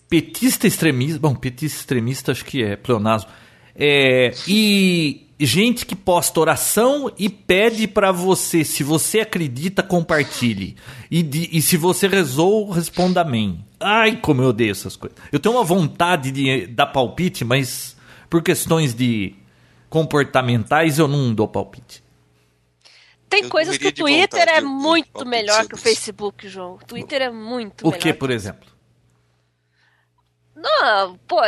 [0.08, 1.18] Petista extremista.
[1.18, 3.30] Bom, petista extremista acho que é pleonasmo.
[3.74, 10.76] É, e gente que posta oração e pede para você, se você acredita, compartilhe.
[11.10, 13.64] E, de, e se você rezou, responda amém.
[13.78, 15.18] Ai, como eu odeio essas coisas.
[15.32, 17.96] Eu tenho uma vontade de dar palpite, mas
[18.28, 19.34] por questões de
[19.88, 22.02] comportamentais eu não dou palpite.
[23.28, 26.74] Tem eu coisas que o Twitter é muito melhor que o Facebook, João.
[26.74, 27.96] O Twitter é muito o melhor.
[27.96, 28.69] O que, por exemplo?
[30.62, 31.40] Não, pô,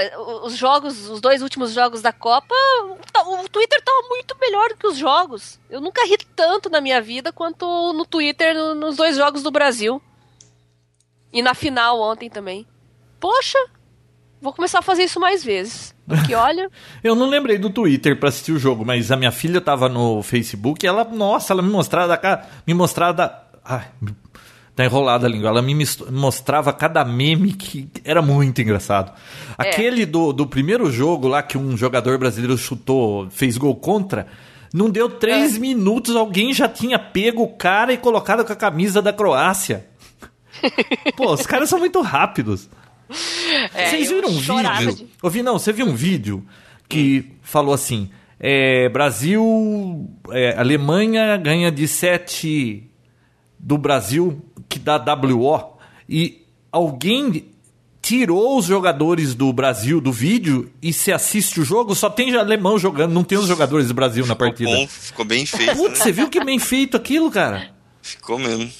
[0.42, 2.54] os jogos, os dois últimos jogos da Copa,
[3.12, 5.60] tá, o Twitter tava muito melhor do que os jogos.
[5.68, 10.00] Eu nunca ri tanto na minha vida quanto no Twitter nos dois jogos do Brasil.
[11.30, 12.66] E na final ontem também.
[13.20, 13.58] Poxa,
[14.40, 15.94] vou começar a fazer isso mais vezes.
[16.08, 16.70] Porque olha.
[17.04, 20.22] eu não lembrei do Twitter para assistir o jogo, mas a minha filha tava no
[20.22, 23.90] Facebook e ela, nossa, ela me mostrava da me mostrava ai,
[24.74, 25.48] tá enrolada a língua.
[25.48, 25.74] Ela me
[26.10, 29.12] mostrava cada meme que era muito engraçado.
[29.58, 29.68] É.
[29.68, 34.26] Aquele do, do primeiro jogo lá que um jogador brasileiro chutou, fez gol contra.
[34.72, 35.58] Não deu três é.
[35.58, 39.86] minutos, alguém já tinha pego o cara e colocado com a camisa da Croácia.
[41.16, 42.68] Pô, os caras são muito rápidos.
[43.74, 44.94] É, Vocês viram um vídeo?
[44.94, 45.06] De...
[45.22, 46.46] Ouvi, não, você viu um vídeo
[46.88, 48.08] que falou assim:
[48.40, 52.90] é, Brasil, é, Alemanha ganha de 7
[53.58, 54.42] do Brasil
[54.72, 55.76] que dá WO
[56.08, 57.52] e alguém
[58.00, 62.78] tirou os jogadores do Brasil do vídeo e se assiste o jogo, só tem alemão
[62.78, 64.70] jogando, não tem os jogadores do Brasil na partida.
[64.70, 65.76] Ficou, bom, ficou bem feito.
[65.76, 66.04] Putz, né?
[66.04, 67.70] você viu que bem feito aquilo, cara?
[68.00, 68.72] Ficou mesmo.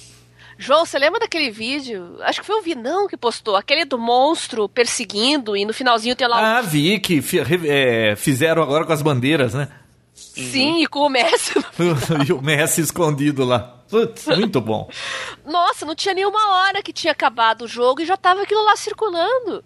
[0.57, 2.17] João, você lembra daquele vídeo?
[2.21, 6.27] Acho que foi o Vinão que postou, aquele do monstro perseguindo e no finalzinho tem
[6.27, 6.57] lá.
[6.57, 7.23] Ah, vi que
[7.67, 9.69] é, fizeram agora com as bandeiras, né?
[10.33, 10.79] Sim, uhum.
[10.79, 11.53] e com o Messi.
[12.27, 13.83] e o Messi escondido lá.
[13.89, 14.89] Putz, muito bom.
[15.45, 18.75] Nossa, não tinha nenhuma hora que tinha acabado o jogo e já tava aquilo lá
[18.75, 19.63] circulando.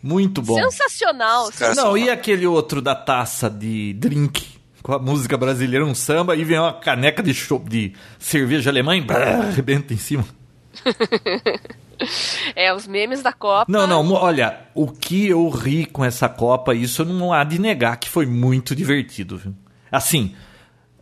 [0.00, 0.54] Muito bom.
[0.54, 1.50] Sensacional.
[1.74, 6.44] Não, e aquele outro da taça de drink com a música brasileira, um samba, e
[6.44, 10.24] vem uma caneca de, show, de cerveja alemã e brrr, arrebenta em cima.
[12.54, 13.66] é, os memes da Copa.
[13.68, 17.96] Não, não, olha, o que eu ri com essa Copa, isso não há de negar
[17.96, 19.52] que foi muito divertido, viu?
[19.96, 20.34] Assim,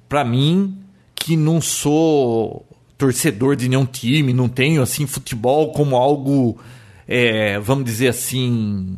[0.08, 0.78] para mim,
[1.14, 2.64] que não sou
[2.96, 6.58] torcedor de nenhum time, não tenho assim futebol como algo,
[7.08, 8.96] é, vamos dizer assim,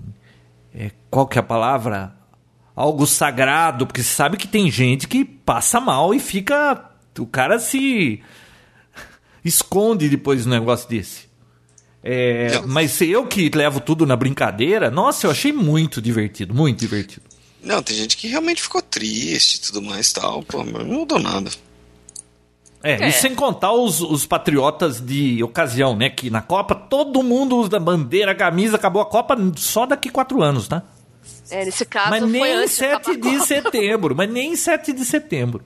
[0.75, 2.15] é, qual que é a palavra?
[2.75, 7.59] Algo sagrado, porque você sabe que tem gente que passa mal e fica, o cara
[7.59, 8.21] se
[9.43, 11.27] esconde depois do negócio desse.
[12.03, 17.26] É, mas eu que levo tudo na brincadeira, nossa, eu achei muito divertido, muito divertido.
[17.67, 21.19] Não, tem gente que realmente ficou triste e tudo mais tal, pô, mas não mudou
[21.19, 21.51] nada.
[22.81, 26.09] É, é, e sem contar os, os patriotas de ocasião, né?
[26.09, 30.69] Que na Copa todo mundo usa bandeira, camisa, acabou a Copa só daqui quatro anos,
[30.69, 30.85] tá?
[31.51, 35.65] É, nesse caso mas nem foi 7 de, de setembro, mas nem 7 de setembro.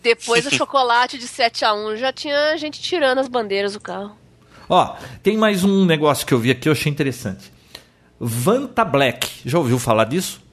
[0.00, 4.16] Depois do chocolate de 7 a 1 já tinha gente tirando as bandeiras do carro.
[4.68, 7.52] Ó, tem mais um negócio que eu vi aqui, eu achei interessante.
[8.20, 10.46] Vanta Black, já ouviu falar disso?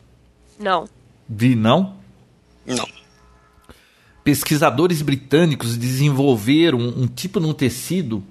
[0.60, 0.88] Não.
[1.28, 1.96] Vi não?
[2.66, 2.88] Não.
[4.24, 8.24] Pesquisadores britânicos desenvolveram um, tipo de um tecido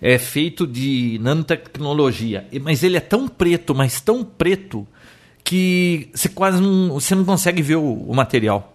[0.00, 4.86] é feito de nanotecnologia, mas ele é tão preto, mas tão preto
[5.42, 8.74] que você quase não, você não consegue ver o, o material.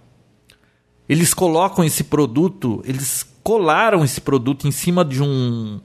[1.08, 5.80] Eles colocam esse produto, eles colaram esse produto em cima de um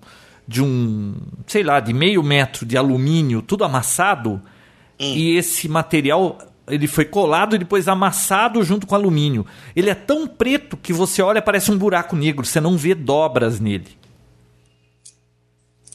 [0.46, 1.14] de um,
[1.46, 4.42] sei lá, de meio metro de alumínio, tudo amassado,
[4.98, 9.46] e esse material ele foi colado e depois amassado junto com alumínio.
[9.74, 13.60] Ele é tão preto que você olha parece um buraco negro, você não vê dobras
[13.60, 13.98] nele.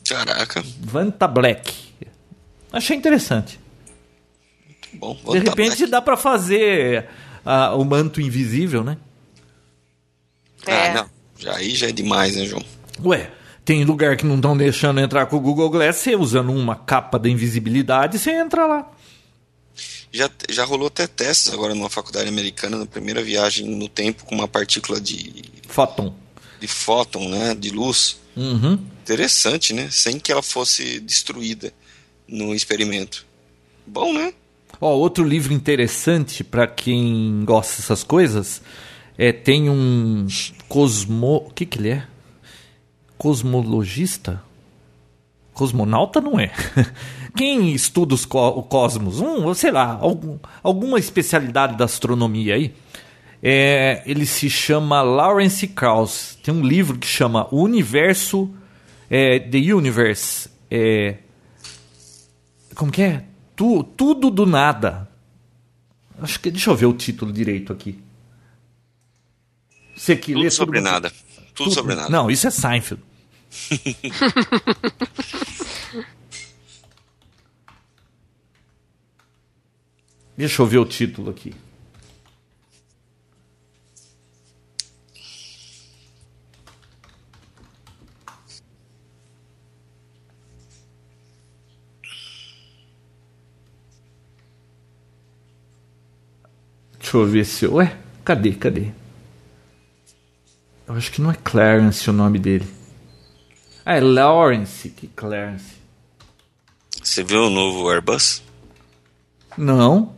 [0.07, 0.63] Caraca.
[0.79, 1.89] Vanta Black.
[2.71, 3.59] Achei interessante.
[4.93, 5.91] Bom, De Vanta repente Black.
[5.91, 7.07] dá pra fazer
[7.45, 8.97] ah, o manto invisível, né?
[10.65, 10.89] É.
[10.89, 11.09] Ah, não.
[11.37, 12.63] Já aí já é demais, né, João?
[13.03, 13.31] Ué,
[13.63, 17.17] tem lugar que não estão deixando entrar com o Google Glass, você usando uma capa
[17.17, 18.91] da invisibilidade, você entra lá.
[20.11, 24.35] Já, já rolou até testes agora numa faculdade americana, na primeira viagem no tempo, com
[24.35, 26.13] uma partícula de, Photon.
[26.59, 28.17] de fóton, né, de luz.
[28.35, 28.73] Uhum.
[29.03, 29.89] Interessante, né?
[29.91, 31.73] Sem que ela fosse destruída
[32.27, 33.25] no experimento.
[33.85, 34.33] Bom, né?
[34.81, 38.61] Ó, outro livro interessante para quem gosta dessas coisas
[39.17, 40.25] é tem um
[40.67, 42.07] cosmo, o que que ele é?
[43.17, 44.41] Cosmologista?
[45.53, 46.53] Cosmonauta não é.
[47.39, 52.73] Quem estuda os co- o cosmos, um, sei lá, algum, alguma especialidade da astronomia aí,
[53.41, 56.37] é, ele se chama Lawrence Krauss.
[56.43, 58.53] Tem um livro que chama O Universo,
[59.09, 61.15] é, The Universe, é,
[62.75, 63.23] como que é?
[63.55, 65.09] Tu, tudo do nada.
[66.21, 67.97] Acho que deixa eu ver o título direito aqui.
[69.95, 71.09] Você que lê Tudo sobre tudo- nada.
[71.09, 72.09] Tudo, tudo- sobre nada.
[72.09, 73.01] Não, isso é Seinfeld.
[80.39, 81.53] Deixa eu ver o título aqui.
[96.97, 97.67] Deixa eu ver se.
[97.67, 98.53] Ué, cadê?
[98.53, 98.91] Cadê?
[100.87, 102.65] Eu acho que não é Clarence o nome dele.
[103.85, 104.89] Ah, é Lawrence.
[104.89, 105.75] Que Clarence?
[107.03, 108.41] Você viu o novo Airbus?
[109.57, 110.17] Não.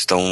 [0.00, 0.22] Estão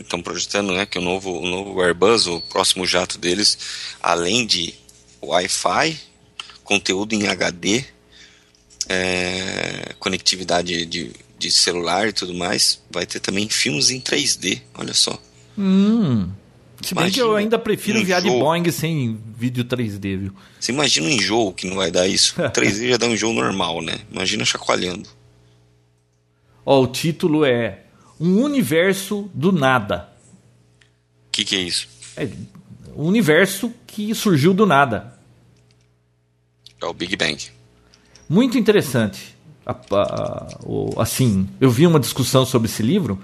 [0.00, 3.56] estão projetando, né, que o novo o novo Airbus, o próximo jato deles,
[4.02, 4.74] além de
[5.22, 5.96] Wi-Fi,
[6.64, 7.84] conteúdo em HD,
[8.88, 14.60] é, conectividade de, de celular e tudo mais, vai ter também filmes em 3D.
[14.74, 15.16] Olha só.
[15.56, 16.28] Hum.
[16.82, 18.28] Se bem que eu ainda prefiro um enviar de.
[18.28, 20.34] Boeing sem vídeo 3D, viu?
[20.58, 22.34] Você imagina um enjoo que não vai dar isso?
[22.42, 23.98] O 3D já dá um enjoo normal, né?
[24.10, 25.08] Imagina chacoalhando.
[26.70, 27.84] Ó, o título é
[28.20, 30.12] Um Universo do Nada.
[31.26, 31.88] O que, que é isso?
[32.14, 32.28] É
[32.94, 35.18] um universo que surgiu do nada.
[36.78, 37.42] É o Big Bang.
[38.28, 39.34] Muito interessante.
[40.98, 43.18] Assim, eu vi uma discussão sobre esse livro.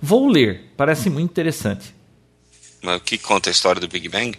[0.00, 0.72] Vou ler.
[0.74, 1.94] Parece muito interessante.
[2.80, 4.38] Mas o que conta a história do Big Bang?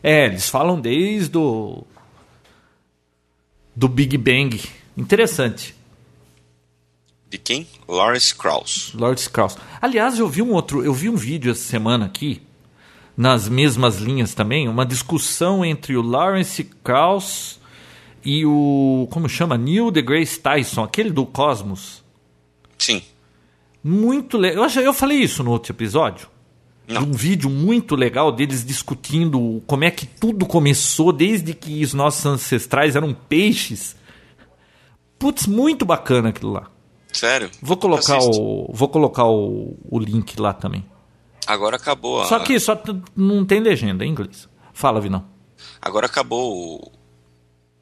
[0.00, 1.84] É, eles falam desde o
[3.74, 4.62] do Big Bang.
[4.96, 5.81] Interessante.
[7.32, 7.66] De quem?
[7.88, 8.92] Lawrence Krauss.
[8.94, 9.56] Lord Strauss.
[9.80, 12.42] Aliás, eu vi um outro, eu vi um vídeo essa semana aqui
[13.16, 17.58] nas mesmas linhas também, uma discussão entre o Lawrence Krauss
[18.22, 22.04] e o como chama Neil deGrasse Tyson, aquele do Cosmos.
[22.76, 23.02] Sim.
[23.82, 24.68] Muito legal.
[24.68, 26.28] Eu, eu falei isso no outro episódio.
[26.86, 27.04] Não.
[27.04, 32.26] Um vídeo muito legal deles discutindo como é que tudo começou desde que os nossos
[32.26, 33.96] ancestrais eram peixes.
[35.18, 36.71] Putz, muito bacana aquilo lá.
[37.12, 37.50] Sério?
[37.60, 40.84] Vou colocar o vou colocar o, o link lá também.
[41.46, 42.26] Agora acabou a...
[42.26, 42.80] Só que só
[43.16, 44.48] não tem legenda em inglês.
[44.72, 45.24] Fala, Vinão.
[45.80, 46.92] Agora acabou o...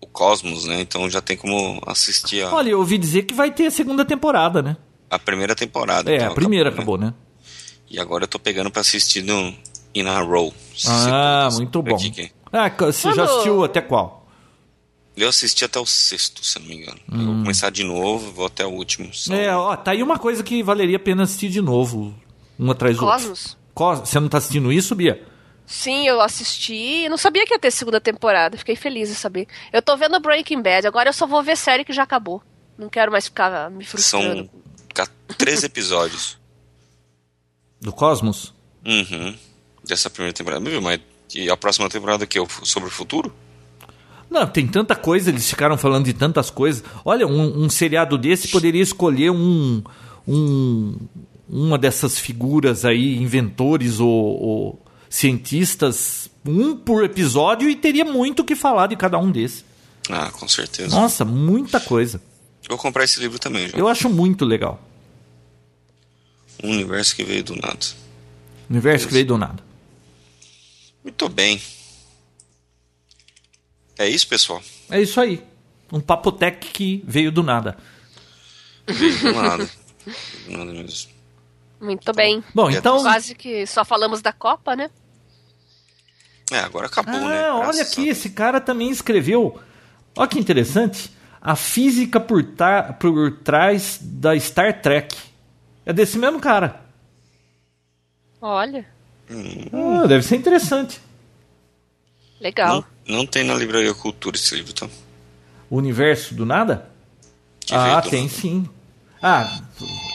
[0.00, 0.80] o Cosmos, né?
[0.80, 4.04] Então já tem como assistir a, Olha, eu ouvi dizer que vai ter a segunda
[4.04, 4.76] temporada, né?
[5.10, 6.10] a primeira temporada.
[6.10, 7.14] É, então a primeira acabou, acabou, né?
[7.90, 9.52] E agora eu tô pegando pra assistir no
[9.94, 10.54] In a Row.
[10.86, 11.94] Ah, Se- muito bom.
[11.96, 14.19] aqui que- Ah, você já assistiu até qual?
[15.16, 16.98] Eu assisti até o sexto, se eu não me engano.
[17.12, 19.10] Eu vou começar de novo, vou até o último.
[19.28, 19.34] Hum.
[19.34, 22.14] É, ó, tá aí uma coisa que valeria a pena assistir de novo,
[22.58, 23.18] um atrás do outro.
[23.20, 23.56] Cosmos?
[23.74, 25.22] Cos- Você não tá assistindo isso, Bia?
[25.66, 27.04] Sim, eu assisti.
[27.04, 28.56] Eu não sabia que ia ter segunda temporada.
[28.56, 29.46] Fiquei feliz de saber.
[29.72, 30.86] Eu tô vendo Breaking Bad.
[30.86, 32.42] Agora eu só vou ver série que já acabou.
[32.78, 34.50] Não quero mais ficar me frustrando.
[34.50, 34.50] São
[34.94, 35.08] ca-
[35.38, 36.38] três episódios.
[37.80, 38.52] Do Cosmos?
[38.84, 39.36] Uhum.
[39.84, 40.68] Dessa primeira temporada.
[40.68, 41.00] Viu, Mas
[41.34, 43.32] e a próxima temporada que é sobre o futuro?
[44.30, 46.84] Não, tem tanta coisa, eles ficaram falando de tantas coisas.
[47.04, 49.82] Olha, um, um seriado desse poderia escolher um,
[50.26, 50.94] um
[51.48, 58.44] uma dessas figuras aí, inventores ou, ou cientistas, um por episódio e teria muito o
[58.44, 59.64] que falar de cada um desses.
[60.08, 60.94] Ah, com certeza.
[60.94, 62.22] Nossa, muita coisa.
[62.68, 63.80] Vou comprar esse livro também, João.
[63.80, 64.80] Eu acho muito legal.
[66.62, 67.78] Um universo que veio do nada.
[68.68, 69.62] Universo que veio do nada.
[71.02, 71.60] Muito bem.
[74.00, 74.62] É isso, pessoal?
[74.90, 75.44] É isso aí.
[75.92, 77.76] Um papotec que veio do nada.
[78.88, 79.70] Veio do nada.
[80.46, 81.10] do nada mesmo.
[81.80, 82.42] Muito bem.
[82.54, 83.02] Bom, então.
[83.02, 84.90] Quase que só falamos da Copa, né?
[86.50, 87.50] É, agora acabou, ah, né?
[87.50, 89.60] olha Graças aqui, a- esse cara também escreveu.
[90.16, 91.10] Olha que interessante.
[91.40, 95.16] A física por, ta- por trás da Star Trek.
[95.84, 96.80] É desse mesmo cara.
[98.40, 98.86] Olha,
[99.72, 101.00] Ah, deve ser interessante.
[102.40, 102.84] Legal.
[103.06, 104.88] Não, não tem na livraria Cultura esse livro, tá?
[105.68, 106.90] O universo do nada?
[107.64, 108.34] Que ah, tem nada.
[108.34, 108.68] sim.
[109.22, 109.60] Ah,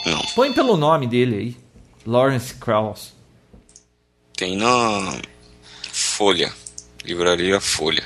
[0.05, 0.21] Não.
[0.35, 1.57] põe pelo nome dele aí.
[2.05, 3.13] Lawrence Krauss.
[4.35, 5.21] Tem na
[5.91, 6.51] Folha.
[7.03, 8.03] Livraria Folha.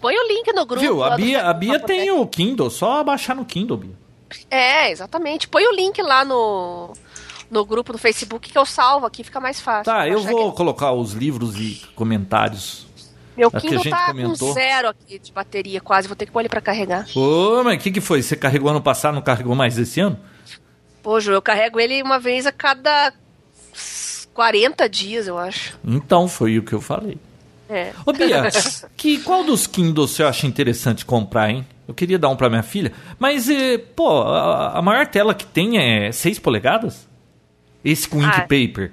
[0.00, 0.80] Põe o link no grupo.
[0.80, 1.02] Viu?
[1.02, 3.98] A do Bia, a Bia tem o Kindle, só baixar no Kindle, Bia.
[4.50, 5.48] É, exatamente.
[5.48, 6.92] Põe o link lá no,
[7.50, 9.84] no grupo do Facebook que eu salvo aqui, fica mais fácil.
[9.92, 12.86] Tá, eu vou que- colocar os livros e comentários.
[13.36, 14.48] Meu Aqui a Kindle gente tá comentou.
[14.48, 17.06] com zero aqui de bateria quase, vou ter que pôr ele pra carregar.
[17.16, 18.20] Ô, mas o que, que foi?
[18.20, 20.18] Você carregou ano passado, não carregou mais esse ano?
[21.02, 23.12] Pô, Ju, eu carrego ele uma vez a cada
[24.34, 25.78] 40 dias, eu acho.
[25.84, 27.18] Então, foi o que eu falei.
[27.68, 27.92] É.
[28.04, 28.42] Ô, Bia,
[28.96, 31.66] que, qual dos Kindles você acha interessante comprar, hein?
[31.86, 32.92] Eu queria dar um pra minha filha.
[33.18, 37.07] Mas, eh, pô, a, a maior tela que tem é 6 polegadas?
[37.84, 38.40] Esse com ink Ah.
[38.42, 38.92] paper.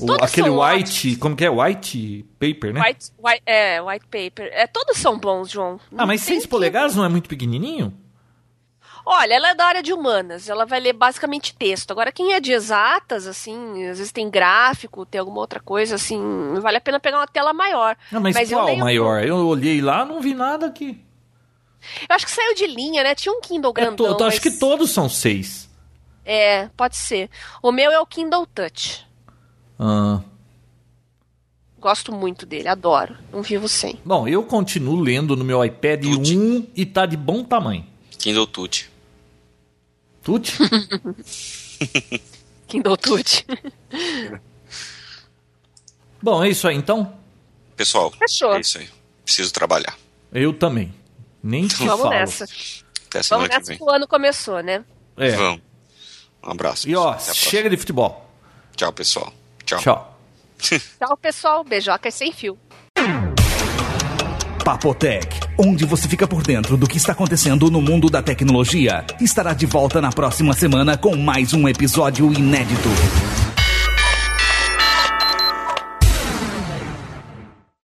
[0.00, 1.50] O- aquele white, como que é?
[1.50, 2.80] White paper, né?
[2.80, 4.48] White, white, é, white paper.
[4.52, 5.80] É, todos são bons, João.
[5.96, 7.92] Ah, mas Não tem 6 que- polegadas não é muito pequenininho?
[9.04, 11.90] Olha, ela é da área de humanas, ela vai ler basicamente texto.
[11.90, 16.20] Agora, quem é de exatas, assim, às vezes tem gráfico, tem alguma outra coisa, assim,
[16.60, 17.96] vale a pena pegar uma tela maior.
[18.12, 19.24] Não, mas, eu qual leio- maior?
[19.24, 21.00] Eu olhei lá, não vi nada aqui.
[22.08, 23.14] Eu acho que saiu de linha, né?
[23.14, 24.14] Tinha um Kindle É grandão.
[24.16, 25.67] to- Acho mas- que todos são 6.
[26.30, 27.30] É, pode ser.
[27.62, 29.02] O meu é o Kindle Touch.
[29.78, 30.20] Ah.
[31.80, 33.16] Gosto muito dele, adoro.
[33.32, 33.98] Não vivo sem.
[34.04, 36.36] Bom, eu continuo lendo no meu iPad Tuti.
[36.36, 37.86] 1 e tá de bom tamanho.
[38.18, 38.90] Kindle Tutti.
[40.22, 40.52] Tuti?
[42.68, 43.46] Kindle Touch.
[46.20, 47.10] bom, é isso aí então.
[47.74, 48.52] Pessoal, Fechou.
[48.52, 48.90] é isso aí.
[49.24, 49.96] Preciso trabalhar.
[50.30, 50.92] Eu também.
[51.42, 52.10] Nem te Vamos falo.
[52.10, 52.44] nessa.
[52.44, 54.84] Até Vamos que nessa que o ano começou, né?
[55.16, 55.30] É.
[55.30, 55.67] Vamos.
[56.42, 56.88] Um abraço.
[56.88, 58.28] E ó, chega de futebol.
[58.76, 59.32] Tchau, pessoal.
[59.64, 59.78] Tchau.
[59.80, 60.18] Tchau.
[60.98, 61.64] Tchau, pessoal.
[61.64, 62.58] Beijocas sem fio.
[64.64, 69.54] Papotec, onde você fica por dentro do que está acontecendo no mundo da tecnologia, estará
[69.54, 72.88] de volta na próxima semana com mais um episódio inédito.